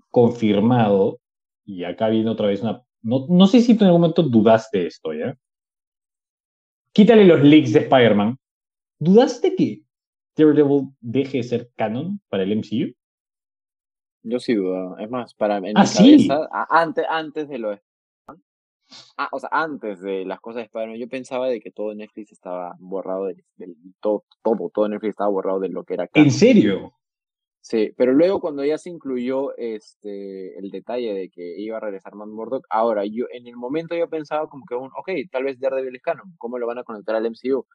[0.10, 1.21] confirmado,
[1.72, 2.84] y acá viene otra vez una...
[3.02, 5.38] No, no sé si tú en algún momento dudaste esto, ¿ya?
[6.94, 8.38] Quítale los leaks de Spider-Man.
[9.00, 9.82] ¿Dudaste que
[10.36, 12.94] Daredevil deje de ser canon para el MCU?
[14.24, 14.98] Yo sí dudo.
[15.00, 17.72] Es más, para en ¿Ah, mi cabeza, antes, antes de lo
[19.18, 22.34] ah, o sea, antes de las cosas de Spider-Man, yo pensaba de que todo Netflix
[22.34, 23.44] estaba borrado del,
[24.02, 26.28] todo, todo, todo Netflix estaba borrado de lo que era canon.
[26.28, 26.94] ¿En serio?
[27.64, 32.16] Sí, pero luego cuando ya se incluyó este el detalle de que iba a regresar
[32.16, 35.60] Matt Murdock, ahora yo en el momento yo pensaba como que un, ok, tal vez
[35.60, 37.66] Daredevil es canon, ¿cómo lo van a conectar al MCU?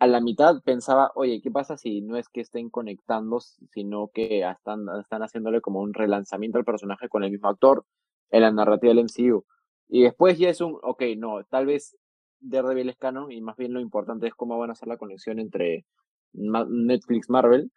[0.00, 4.40] A la mitad pensaba, oye, ¿qué pasa si no es que estén conectando, sino que
[4.42, 7.86] están, están haciéndole como un relanzamiento al personaje con el mismo actor
[8.30, 9.44] en la narrativa del MCU?
[9.88, 11.96] Y después ya es un, ok, no, tal vez
[12.40, 15.38] Daredevil es canon y más bien lo importante es cómo van a hacer la conexión
[15.38, 15.86] entre
[16.32, 17.70] Netflix Marvel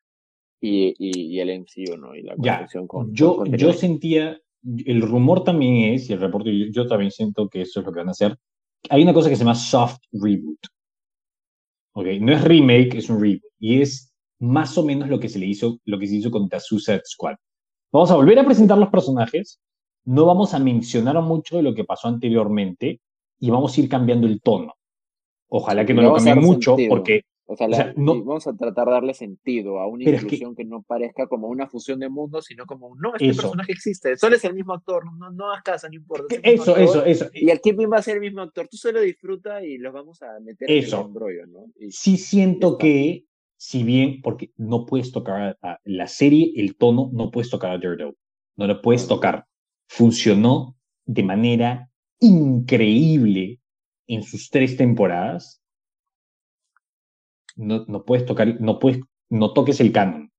[0.59, 2.15] y, y, el MCU, ¿no?
[2.15, 3.13] Y la conexión con.
[3.13, 4.39] Yo, yo sentía,
[4.85, 7.99] el rumor también es, y el reporte, yo, también siento que eso es lo que
[7.99, 8.37] van a hacer.
[8.89, 10.59] Hay una cosa que se llama soft reboot.
[11.93, 12.05] ¿Ok?
[12.21, 13.41] No es remake, es un reboot.
[13.59, 16.47] Y es más o menos lo que se le hizo, lo que se hizo con
[16.49, 17.35] The Suicide Squad.
[17.91, 19.59] Vamos a volver a presentar los personajes,
[20.05, 23.01] no vamos a mencionar mucho de lo que pasó anteriormente
[23.39, 24.73] y vamos a ir cambiando el tono.
[25.49, 29.79] Ojalá que no lo cambie mucho, porque o sea, vamos a tratar de darle sentido
[29.79, 33.33] a una inclusión que, no parezca como una fusión de mundos, sino como, no, este
[33.33, 36.35] personaje existe, solo es el mismo actor, no, no hagas casa, no importa.
[36.43, 37.29] Eso, eso, eso.
[37.33, 40.21] Y el Kingpin va a ser el mismo actor, tú solo disfruta y los vamos
[40.21, 41.71] a meter en el embrollo, ¿no?
[41.89, 43.23] sí siento que,
[43.55, 47.77] si bien, porque no puedes tocar a, la serie, el tono, no puedes tocar a
[47.77, 48.17] Daredevil,
[48.57, 49.45] no lo puedes tocar.
[49.87, 50.75] Funcionó
[51.05, 51.89] de manera
[52.19, 53.61] increíble
[54.07, 55.61] en sus tres temporadas
[57.57, 60.31] no, no puedes tocar, no puedes, no toques el canon.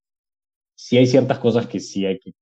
[0.75, 2.33] Si hay ciertas cosas que sí hay que...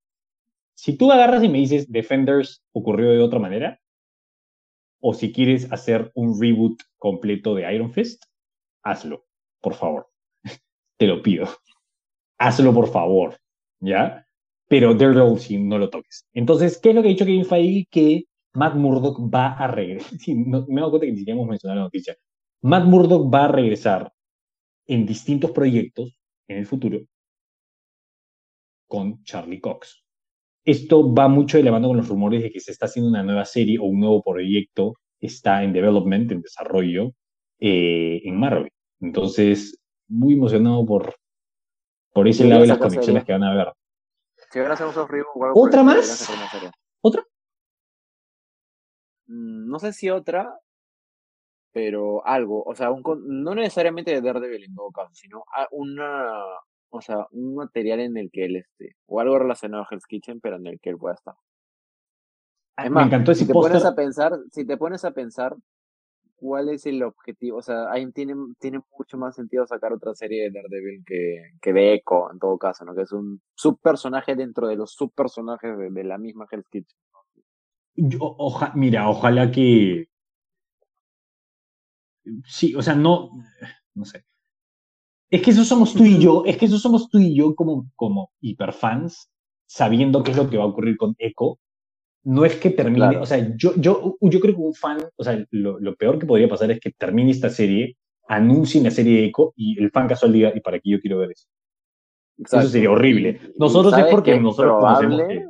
[0.75, 3.81] Si tú agarras y me dices Defenders ocurrió de otra manera,
[5.01, 8.25] o si quieres hacer un reboot completo de Iron Fist,
[8.83, 9.27] hazlo,
[9.61, 10.09] por favor.
[10.99, 11.49] Te lo pido.
[12.39, 13.39] Hazlo, por favor.
[13.81, 14.27] ¿Ya?
[14.69, 16.27] Pero Daredevil sí, no lo toques.
[16.35, 17.87] Entonces, ¿qué es lo que ha dicho Kevin Feige?
[17.91, 20.19] Que Matt Murdock va a regresar.
[20.27, 22.17] me he dado cuenta que ni siquiera hemos mencionado la noticia.
[22.63, 24.13] Matt Murdock va a regresar
[24.87, 26.19] en distintos proyectos
[26.49, 27.01] en el futuro
[28.87, 30.05] con Charlie Cox.
[30.65, 33.23] Esto va mucho de la mano con los rumores de que se está haciendo una
[33.23, 37.13] nueva serie o un nuevo proyecto está en development, en desarrollo,
[37.59, 38.71] eh, en Marvel.
[39.01, 39.79] Entonces,
[40.09, 41.17] muy emocionado por,
[42.13, 43.73] por ese lado de las conexiones que van a haber.
[45.55, 46.31] ¿Otra más?
[47.01, 47.25] ¿Otra?
[49.27, 50.61] Mm, no sé si otra,
[51.77, 56.43] pero algo, o sea, un, no necesariamente de Daredevil en todo caso, sino una,
[56.89, 60.41] o sea, un material en el que él esté, o algo relacionado a Hell's Kitchen,
[60.41, 61.35] pero en el que él pueda estar.
[62.77, 65.55] Además, Me encantó ese si te pones a pensar, si te pones a pensar
[66.37, 70.45] cuál es el objetivo, o sea, ahí tiene, tiene mucho más sentido sacar otra serie
[70.45, 72.95] de Daredevil que, que de Echo, en todo caso, ¿no?
[72.95, 76.99] Que es un subpersonaje dentro de los subpersonajes de, de la misma Hell's Kitchen.
[78.75, 80.09] mira, ojalá que,
[82.45, 83.31] sí, o sea, no,
[83.95, 84.25] no sé.
[85.31, 87.91] Es que eso somos tú y yo, es que eso somos tú y yo como,
[87.97, 89.29] como hiperfans,
[89.67, 91.59] sabiendo qué es lo que va a ocurrir con Echo.
[92.25, 95.45] No es que termine, o sea, yo, yo, yo creo que un fan, o sea,
[95.51, 97.97] lo, lo, peor que podría pasar es que termine esta serie,
[98.29, 101.19] anuncie la serie de Echo y el fan casual diga, ¿y para qué yo quiero
[101.19, 101.47] ver eso?
[102.39, 103.41] Eso sería horrible.
[103.57, 105.45] Nosotros es porque nosotros conocemos que...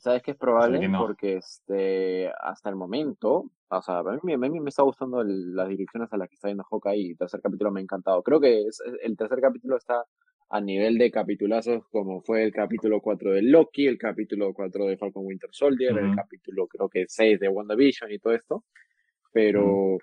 [0.00, 0.88] ¿Sabes qué es probable?
[0.96, 5.68] Porque este, hasta el momento, o sea, a mí, a mí me está gustando las
[5.68, 8.22] direcciones a las que está yendo Hawkeye y el tercer capítulo me ha encantado.
[8.22, 8.64] Creo que
[9.02, 10.06] el tercer capítulo está
[10.48, 14.96] a nivel de capitulazos como fue el capítulo 4 de Loki, el capítulo 4 de
[14.96, 18.64] Falcon Winter Soldier, el capítulo creo que 6 de WandaVision y todo esto,
[19.32, 19.98] pero,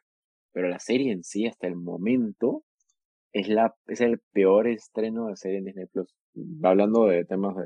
[0.53, 2.63] pero la serie en sí hasta el momento
[3.33, 6.15] es, la, es el peor estreno de serie en Disney Plus,
[6.61, 7.63] hablando de temas de,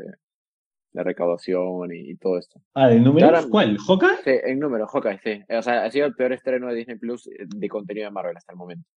[0.94, 2.62] de recaudación y, todo esto.
[2.74, 3.48] Ah, ¿de números?
[3.48, 3.78] ¿Cuál?
[3.78, 4.18] ¿Hawkeye?
[4.24, 5.44] Sí, en número, Hawkeye, sí.
[5.50, 8.52] O sea, ha sido el peor estreno de Disney Plus de contenido de Marvel hasta
[8.52, 8.88] el momento.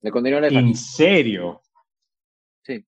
[0.00, 1.60] De contenido de ¿En serio?
[2.62, 2.84] Sí.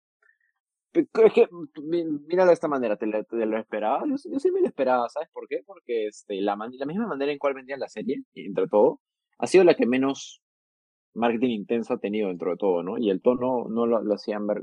[0.92, 1.48] Es que,
[1.82, 4.02] míralo de esta manera, ¿te, lo esperaba?
[4.08, 5.62] Yo, sí me lo esperaba, ¿sabes por qué?
[5.64, 9.00] Porque este, la, la misma manera en cual vendían la serie, entre todo,
[9.38, 10.42] ha sido la que menos
[11.14, 12.98] marketing intenso ha tenido dentro de todo, ¿no?
[12.98, 14.62] Y el tono no lo, lo hacían ver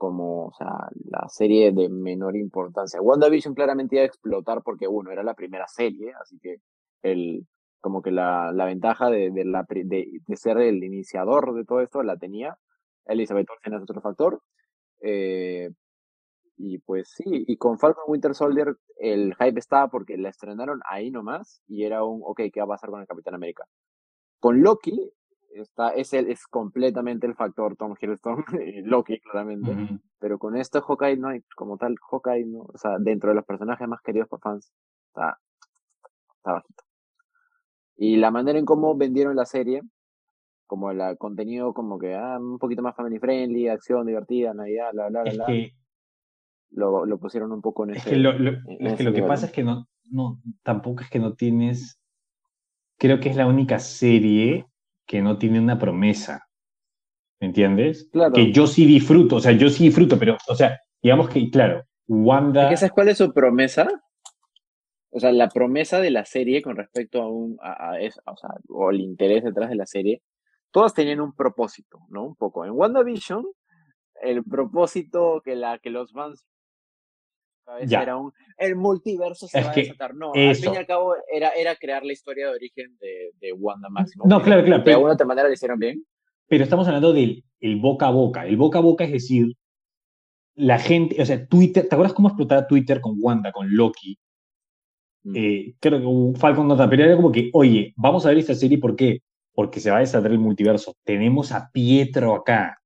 [0.00, 3.02] como, o sea, la serie de menor importancia.
[3.02, 6.56] WandaVision claramente iba a explotar porque, uno, era la primera serie, así que
[7.02, 7.46] el,
[7.82, 11.82] como que la, la ventaja de, de, la, de, de, ser el iniciador de todo
[11.82, 12.56] esto la tenía.
[13.04, 14.40] Elizabeth Olsen es otro factor.
[15.02, 15.68] Eh,
[16.56, 21.10] y pues sí, y con Falcon Winter Soldier el hype estaba porque la estrenaron ahí
[21.10, 23.66] nomás y era un, ok, ¿qué va a pasar con el Capitán América?
[24.38, 25.12] Con Loki
[25.50, 28.44] está, es, el, es completamente el factor Tom Hiddleston,
[28.84, 29.76] Loki claramente,
[30.18, 33.44] pero con esto Hawkeye no hay, como tal, Hawkeye, no, o sea, dentro de los
[33.44, 34.72] personajes más queridos por fans,
[35.08, 35.38] está,
[36.36, 36.84] está bajito.
[37.96, 39.82] Y la manera en cómo vendieron la serie,
[40.66, 45.08] como el contenido como que ah, un poquito más family friendly, acción divertida, Navidad, bla,
[45.08, 45.46] bla, bla,
[46.70, 49.52] lo, lo, pusieron un poco en es Que lo, es que, lo que pasa es
[49.52, 52.00] que no, no, tampoco es que no tienes,
[52.96, 54.69] creo que es la única serie
[55.10, 56.46] que no tiene una promesa.
[57.40, 58.08] ¿Me entiendes?
[58.12, 58.32] Claro.
[58.32, 61.84] Que yo sí disfruto, o sea, yo sí disfruto, pero, o sea, digamos que, claro,
[62.06, 62.76] Wanda.
[62.76, 63.88] ¿Sabes cuál es su promesa?
[65.10, 67.94] O sea, la promesa de la serie con respecto a un, a,
[68.26, 70.22] o sea, o el interés detrás de la serie,
[70.70, 72.24] todas tenían un propósito, ¿no?
[72.24, 72.64] Un poco.
[72.64, 73.44] En WandaVision,
[74.22, 76.46] el propósito que, la, que los fans
[77.78, 80.14] era un, el multiverso se va a desatar.
[80.14, 83.52] No, al fin y al cabo era, era crear la historia de origen de, de
[83.52, 84.28] Wanda Maximoff.
[84.28, 84.82] No, claro, claro.
[84.82, 86.04] De alguna otra manera lo hicieron bien.
[86.46, 88.46] Pero estamos hablando del el boca a boca.
[88.46, 89.54] El boca a boca es decir,
[90.56, 94.18] la gente, o sea, Twitter, ¿te acuerdas cómo explotaba Twitter con Wanda, con Loki?
[95.22, 95.32] Mm.
[95.36, 98.78] Eh, creo que Falcon nota, pero era como que, oye, vamos a ver esta serie,
[98.78, 99.20] ¿por qué?
[99.54, 100.96] Porque se va a desatar el multiverso.
[101.04, 102.78] Tenemos a Pietro acá.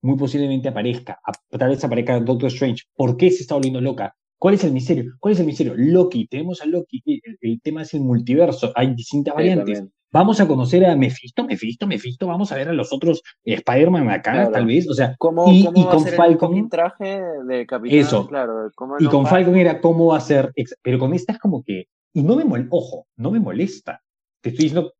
[0.00, 1.18] Muy posiblemente aparezca.
[1.50, 2.84] tal vez aparezca Doctor Strange.
[2.94, 4.14] ¿Por qué se está volviendo loca?
[4.38, 5.16] ¿Cuál es el misterio?
[5.18, 5.74] ¿Cuál es el misterio?
[5.76, 7.02] Loki, tenemos a Loki,
[7.40, 9.84] el, tema es el multiverso, hay distintas variantes.
[10.10, 14.50] Vamos a conocer a Mephisto, Mephisto, Mephisto, vamos a ver a los otros Spider-Man acá,
[14.50, 18.70] tal vez, o sea, ¿Cómo, y, con Falcon traje de capitán, eso, claro,
[19.00, 20.50] y con Falcon era cómo va a ser,
[20.82, 24.00] pero con esta es como que, y no me molesta, ojo, no me molesta,
[24.40, 24.94] te estoy diciendo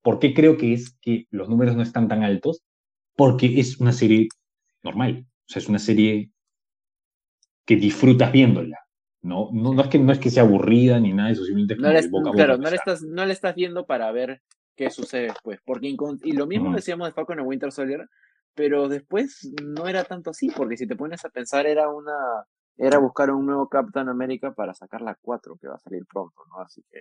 [0.00, 2.62] por qué creo que es que los números no están tan altos,
[3.16, 4.28] porque es una serie
[4.82, 6.30] normal, o sea, es una serie
[7.66, 8.83] que disfrutas viéndola.
[9.24, 11.90] No, no, es que, no es que sea aburrida ni nada de eso, simplemente no
[11.90, 14.42] le, boca Claro, no le, estás, no le estás viendo para ver
[14.76, 15.60] qué sucede después.
[15.64, 18.06] Porque y lo mismo decíamos de Falcon en Winter Soldier,
[18.54, 22.12] pero después no era tanto así, porque si te pones a pensar, era una.
[22.76, 26.42] Era buscar un nuevo Captain America para sacar la 4 que va a salir pronto,
[26.50, 26.60] ¿no?
[26.60, 27.00] Así que.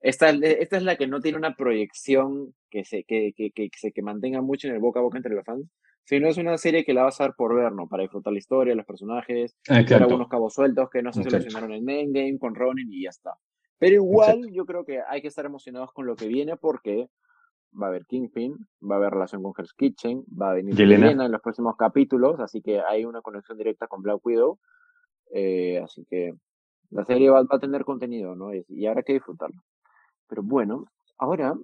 [0.00, 3.92] Esta, esta es la que no tiene una proyección que se, que, que, que, se,
[3.92, 5.66] que mantenga mucho en el boca a boca entre los fans,
[6.04, 7.88] si no es una serie que la vas a ver por ver, ¿no?
[7.88, 11.88] Para disfrutar la historia, los personajes, ver algunos cabos sueltos que no se solucionaron en
[11.88, 13.34] Endgame con Ronin y ya está.
[13.78, 17.08] Pero igual yo creo que hay que estar emocionados con lo que viene porque
[17.80, 21.24] va a haber Kingpin, va a haber relación con Hell's Kitchen, va a venir Yelena,
[21.24, 24.58] en los próximos capítulos, así que hay una conexión directa con Black Widow.
[25.32, 26.34] Eh, así que
[26.90, 28.50] la serie va, a tener contenido, ¿no?
[28.54, 29.62] Y, habrá que disfrutarlo.
[30.28, 30.86] Pero bueno,
[31.18, 31.54] ahora,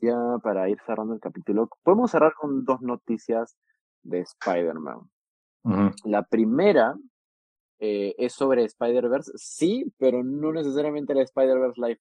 [0.00, 3.56] ya para ir cerrando el capítulo, podemos cerrar con dos noticias
[4.02, 5.00] de Spider-Man.
[6.04, 6.96] La primera
[7.78, 12.00] eh, es sobre Spider-Verse, sí, pero no necesariamente la Spider-Verse Live.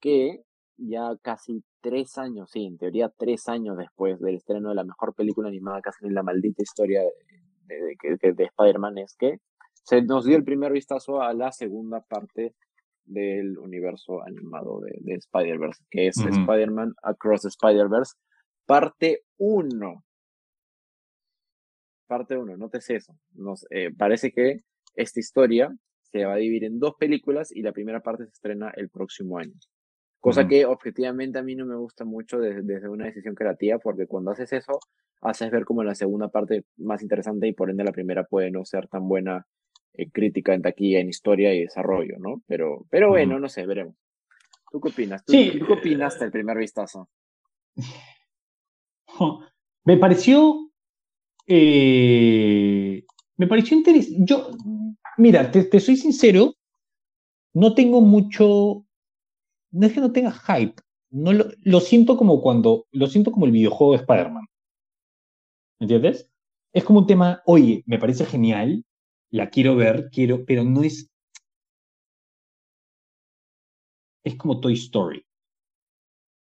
[0.00, 0.42] Que
[0.76, 5.14] ya casi tres años, sí, en teoría tres años después del estreno de la mejor
[5.14, 9.38] película animada casi en la maldita historia de, de, Spider-Man, es que
[9.84, 12.54] se nos dio el primer vistazo a la segunda parte
[13.04, 18.14] del universo animado de, Spider-Verse, que es Spider-Man Across Spider-Verse,
[18.66, 20.04] parte 1
[22.12, 23.16] parte 1, no te eso.
[23.32, 24.60] Nos, eh, parece que
[24.94, 28.70] esta historia se va a dividir en dos películas y la primera parte se estrena
[28.76, 29.54] el próximo año.
[30.20, 34.30] Cosa que objetivamente a mí no me gusta mucho desde, una decisión creativa, porque cuando
[34.30, 34.78] haces eso,
[35.22, 38.62] haces ver como la segunda parte más interesante y por ende la primera puede no
[38.66, 39.46] ser tan buena
[39.94, 42.42] eh, crítica en taquilla, en historia y desarrollo, ¿no?
[42.46, 43.96] Pero, pero bueno, no sé, veremos.
[44.70, 45.24] ¿Tú qué opinas?
[45.24, 47.08] ¿Tú, ¿tú qué opinaste el primer vistazo?
[49.84, 50.61] Me pareció
[51.46, 53.04] Eh,
[53.36, 54.18] me pareció interesante.
[54.24, 54.50] Yo,
[55.18, 56.54] mira, te, soy sincero,
[57.54, 58.86] no tengo mucho.
[59.72, 60.80] No es que no tenga hype.
[61.10, 62.86] No lo, siento como cuando.
[62.92, 64.46] Lo siento como el videojuego de Spider-Man.
[65.80, 66.28] ¿Entiendes?
[66.72, 68.84] Es como un tema, oye, me parece genial,
[69.30, 71.10] la quiero ver, quiero, pero no es.
[74.24, 75.24] Es como Toy Story.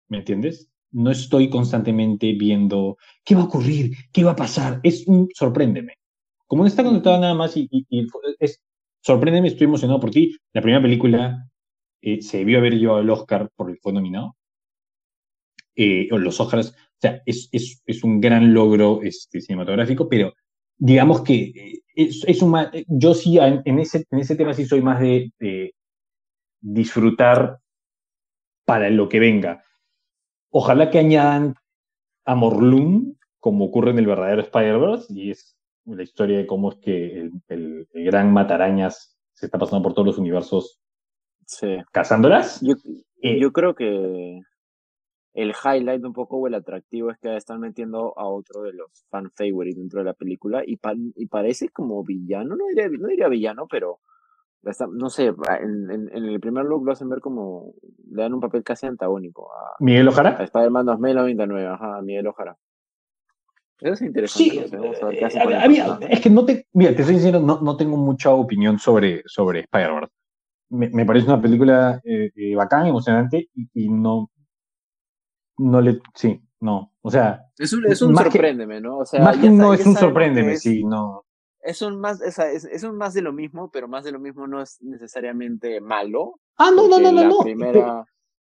[0.09, 0.70] ¿Me entiendes?
[0.91, 4.79] No estoy constantemente viendo qué va a ocurrir, qué va a pasar.
[4.83, 5.93] Es un sorpréndeme.
[6.47, 7.69] Como no está conectado nada más y,
[8.39, 8.61] es
[9.01, 10.35] sorpréndeme, estoy emocionado por ti.
[10.53, 11.49] La primera película
[12.01, 14.35] eh, se debió haber llevado el Oscar por el fue nominado.
[15.75, 20.33] Eh, los Oscars, o sea, es, es, es un gran logro este, cinematográfico, pero
[20.77, 22.53] digamos que eh, es, es un,
[22.87, 25.31] yo sí en ese, en ese tema sí soy más de
[26.59, 27.59] disfrutar
[28.65, 29.63] para lo que venga.
[30.51, 31.55] Ojalá que añadan
[32.25, 36.77] a Morlun, como ocurre en el verdadero Spider-Verse, y es la historia de cómo es
[36.77, 40.79] que el, gran matarañas se está pasando por todos los universos
[41.45, 41.77] sí.
[41.91, 42.61] cazándolas.
[42.61, 42.75] Yo,
[43.21, 44.39] eh, yo creo que
[45.33, 49.05] el highlight un poco o el atractivo es que están metiendo a otro de los
[49.09, 50.77] fan favorites dentro de la película y,
[51.15, 53.99] y parece como villano, no diría, no diría villano, pero
[54.91, 57.73] no sé, en, el primer look lo hacen ver como,
[58.11, 60.37] le dan un papel casi antagónico a Miguel Ojara.
[60.37, 62.57] A Spider-Man 2099, ajá, Miguel Ojara.
[63.79, 64.49] Eso es interesante.
[64.51, 68.77] Sí, eh, es que no te, mira, te estoy diciendo, no, no tengo mucha opinión
[68.77, 70.07] sobre, sobre Spider-Man.
[70.69, 74.29] Me, me, parece una película eh, eh bacán, emocionante y, no,
[75.57, 77.45] no le, sí, no, o sea.
[77.57, 78.99] Es un, es un sorpréndeme, ¿no?
[78.99, 81.25] O sea, más que no es un sorpréndeme, sí, no
[81.63, 84.47] es un más, es, es, un más de lo mismo, pero más de lo mismo
[84.47, 86.39] no es necesariamente malo.
[86.57, 88.05] Ah, no, no, no, no, no.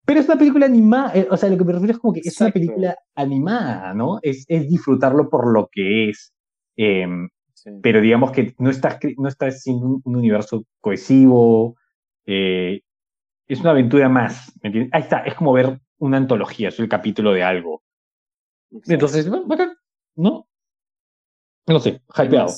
[0.07, 2.20] Pero, es una película animada, eh, o sea, lo que me refiero es como que
[2.20, 4.18] es una película animada, ¿no?
[4.22, 6.34] Es, es disfrutarlo por lo que es.
[6.76, 7.28] Em,
[7.82, 11.76] pero digamos que no está, no está siendo un, universo cohesivo.
[12.26, 12.82] Eh,
[13.46, 14.92] es una aventura más, ¿me entiendes?
[14.92, 17.82] Ahí está, es como ver una antología, es el capítulo de algo.
[18.86, 19.74] Entonces, bacán,
[20.16, 20.46] ¿no?
[21.66, 22.52] No sé, hypeado.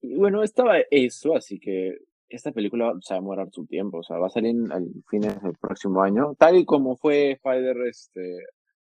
[0.00, 4.02] Y bueno, estaba eso, así que esta película se va a demorar su tiempo, o
[4.02, 8.36] sea, va a salir al fines del próximo año, tal y como fue Spider, este,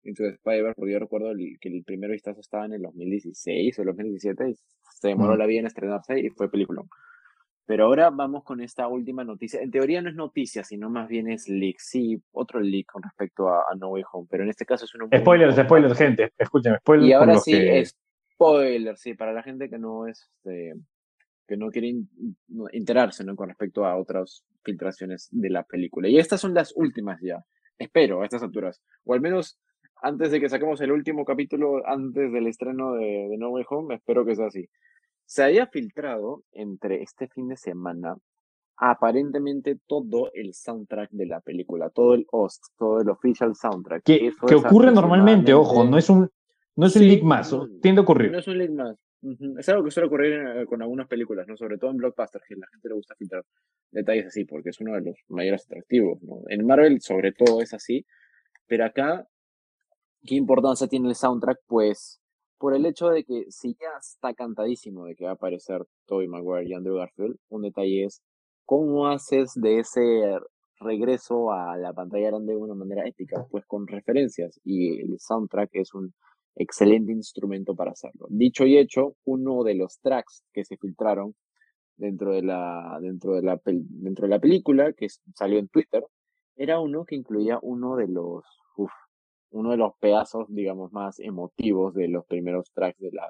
[0.04, 3.88] Into Spider, porque yo recuerdo que el primer vistazo estaba en el 2016 o el
[3.88, 4.56] 2017, y
[5.00, 6.84] se demoró la vida en estrenarse y fue película.
[7.68, 9.60] Pero ahora vamos con esta última noticia.
[9.60, 11.78] En teoría no es noticia, sino más bien es leak.
[11.80, 15.10] Sí, otro leak con respecto a, No Way Home, pero en este caso es un...
[15.18, 16.32] Spoilers, spoilers, gente.
[16.38, 17.10] Escúchame, spoilers.
[17.10, 17.56] Y ahora sí,
[18.34, 20.30] spoilers, sí, para la gente que no es...
[20.38, 20.76] Este,
[21.48, 22.10] que no quieren
[22.72, 23.36] enterarse ¿no?
[23.36, 26.08] con respecto a otras filtraciones de la película.
[26.08, 27.44] Y estas son las últimas ya,
[27.78, 28.82] espero, a estas alturas.
[29.04, 29.60] O al menos
[30.02, 33.96] antes de que saquemos el último capítulo, antes del estreno de, de No Way Home,
[33.96, 34.68] espero que sea así.
[35.26, 38.16] Se había filtrado entre este fin de semana
[38.78, 44.04] aparentemente todo el soundtrack de la película, todo el host, todo el official soundtrack.
[44.04, 46.30] Que, que ocurre normalmente, ojo, no es un,
[46.76, 48.32] no es un leak más, tiende a ocurrir.
[48.32, 48.98] No es un leak más.
[49.58, 51.58] Es algo que suele ocurrir eh, con algunas películas, ¿no?
[51.58, 53.44] Sobre todo en blockbusters, que a la gente le gusta filtrar
[53.92, 56.20] detalles así, porque es uno de los mayores atractivos.
[56.50, 58.06] En Marvel, sobre todo, es así.
[58.68, 59.28] Pero acá,
[60.24, 61.60] ¿qué importancia tiene el soundtrack?
[61.66, 62.22] Pues,
[62.60, 66.28] por el hecho de que si ya está cantadísimo de que va a aparecer Tobey
[66.28, 68.22] Maguire y Andrew Garfield, un detalle es
[68.66, 70.40] cómo haces de ese
[70.80, 74.60] regreso a la pantalla grande de una manera ética, pues con referencias.
[74.64, 76.14] Y el soundtrack es un
[76.56, 78.28] excelente instrumento para hacerlo.
[78.30, 81.36] Dicho y hecho, uno de los tracks que se filtraron
[81.98, 86.04] dentro de la, dentro de la, dentro de la película, que salió en Twitter,
[86.56, 88.44] era uno que incluía uno de los,
[89.52, 93.30] uno de los pedazos, digamos, más emotivos de los primeros tracks de la,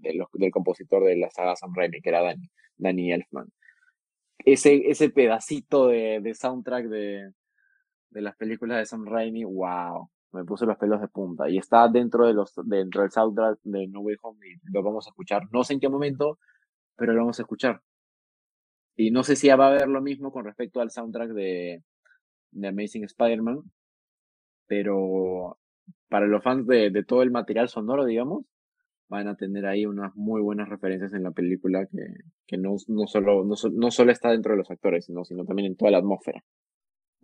[0.00, 3.48] del compositor de la saga Sam Raimi, que era Danny, Danny Elfman.
[4.38, 7.32] Ese, ese pedacito de, de soundtrack de,
[8.10, 11.88] de las películas de Sam Raimi, wow, me puse los pelos de punta y está
[11.88, 15.42] dentro de los dentro del soundtrack de No Way Home lo vamos a escuchar.
[15.52, 16.38] No sé en qué momento,
[16.96, 17.82] pero lo vamos a escuchar.
[18.96, 21.82] Y no sé si va a haber lo mismo con respecto al soundtrack de,
[22.52, 23.60] de Amazing Spider-Man,
[24.66, 25.58] pero
[26.08, 28.46] para los fans de, de, todo el material sonoro, digamos,
[29.08, 32.06] van a tener ahí unas muy buenas referencias en la película que,
[32.46, 35.66] que no, no, solo, no, no solo está dentro de los actores, sino, sino también
[35.66, 36.42] en toda la atmósfera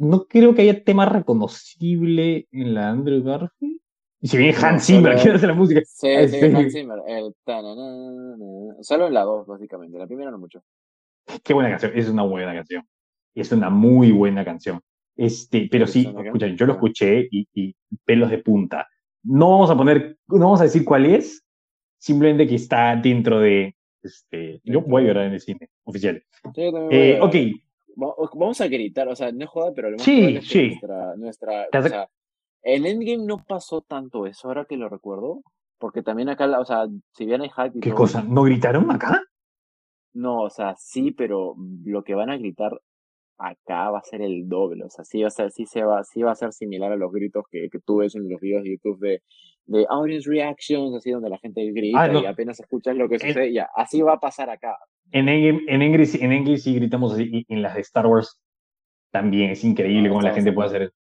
[0.03, 3.79] no creo que haya tema reconocible en la Andrew Garfield.
[4.21, 5.81] Y si viene Hans Zimmer, quiero hacer la música.
[5.85, 6.99] Sí, sí, Hans Zimmer.
[7.07, 7.33] El
[8.81, 9.99] Solo en la 2, básicamente.
[9.99, 10.63] La primera no mucho.
[11.45, 11.93] Qué buena canción.
[11.95, 12.85] Es una buena canción.
[13.35, 14.81] Es una muy buena canción.
[15.17, 17.75] Este, pero sí, escuchen, yo lo escuché y, y,
[18.05, 18.89] pelos de punta.
[19.23, 21.45] No vamos a poner, no vamos a decir cuál es,
[21.99, 26.25] simplemente que está dentro de, este, yo voy a llorar en el cine, oficial.
[26.55, 27.35] Sí, Eh, ok,
[27.97, 30.69] Vamos a gritar, o sea, no es joda, pero Sí, sí.
[30.69, 32.09] nuestra, nuestra, o sea,
[32.63, 35.43] en Endgame no pasó tanto eso, ahora que lo recuerdo,
[35.79, 38.23] porque también acá, o sea, si bien hay hype y ¿qué todo, cosa?
[38.23, 39.23] ¿No gritaron acá?
[40.15, 42.81] no, o sea, sí, pero lo que van a gritar
[43.39, 46.05] acá va a ser el doble, o sea, sí va a ser, sí se va,
[46.05, 48.63] sí va a ser similar a los gritos que, que tú ves en los videos
[48.63, 49.23] de YouTube de,
[49.67, 52.21] de audience reactions, así donde la gente grita Ah, no.
[52.23, 54.77] y apenas escuchas lo que En- sucede, ya, así va a pasar acá.
[55.11, 58.41] En en en Endgame sí gritamos así, y en las de Star Wars
[59.11, 60.95] también es increíble No, cómo la gente puede hacer eso.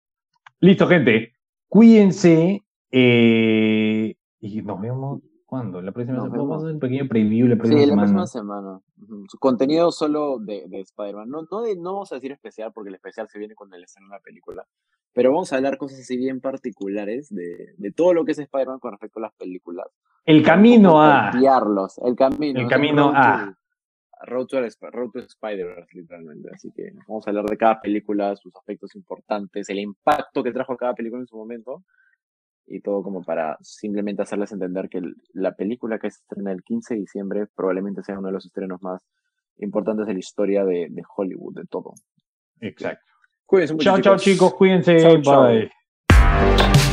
[0.60, 1.32] Listo, gente.
[1.68, 2.60] Cuídense.
[2.90, 5.20] eh, y nos vemos.
[5.52, 5.82] ¿Cuándo?
[5.82, 6.34] La próxima semana.
[6.38, 8.06] Vamos a hacer un pequeño preview la Sí, próxima la semana.
[8.06, 8.80] próxima semana.
[9.28, 11.28] Su contenido solo de, de Spider-Man.
[11.28, 13.84] No, no, de- no vamos a decir especial porque el especial se viene con el
[13.84, 14.64] estreno de la película.
[15.12, 18.78] Pero vamos a hablar cosas así bien particulares de, de todo lo que es Spider-Man
[18.78, 19.88] con respecto a las películas.
[20.24, 21.32] El camino a.
[21.34, 22.58] hypearlos, El camino.
[22.58, 23.54] El camino a.
[24.24, 24.58] Road to,
[24.90, 26.48] Road to Spider-Verse, literalmente.
[26.54, 30.78] Así que vamos a hablar de cada película, sus aspectos importantes, el impacto que trajo
[30.78, 31.82] cada película en su momento.
[32.74, 35.02] Y todo como para simplemente hacerles entender que
[35.34, 38.80] la película que se estrena el 15 de diciembre probablemente sea uno de los estrenos
[38.82, 39.02] más
[39.58, 41.92] importantes de la historia de, de Hollywood, de todo.
[42.60, 43.04] Exacto.
[43.44, 44.54] Cuídense mucho, Chao, chao, chicos.
[44.54, 44.98] Cuídense.
[44.98, 45.48] Chao, chao.
[45.48, 46.91] Bye.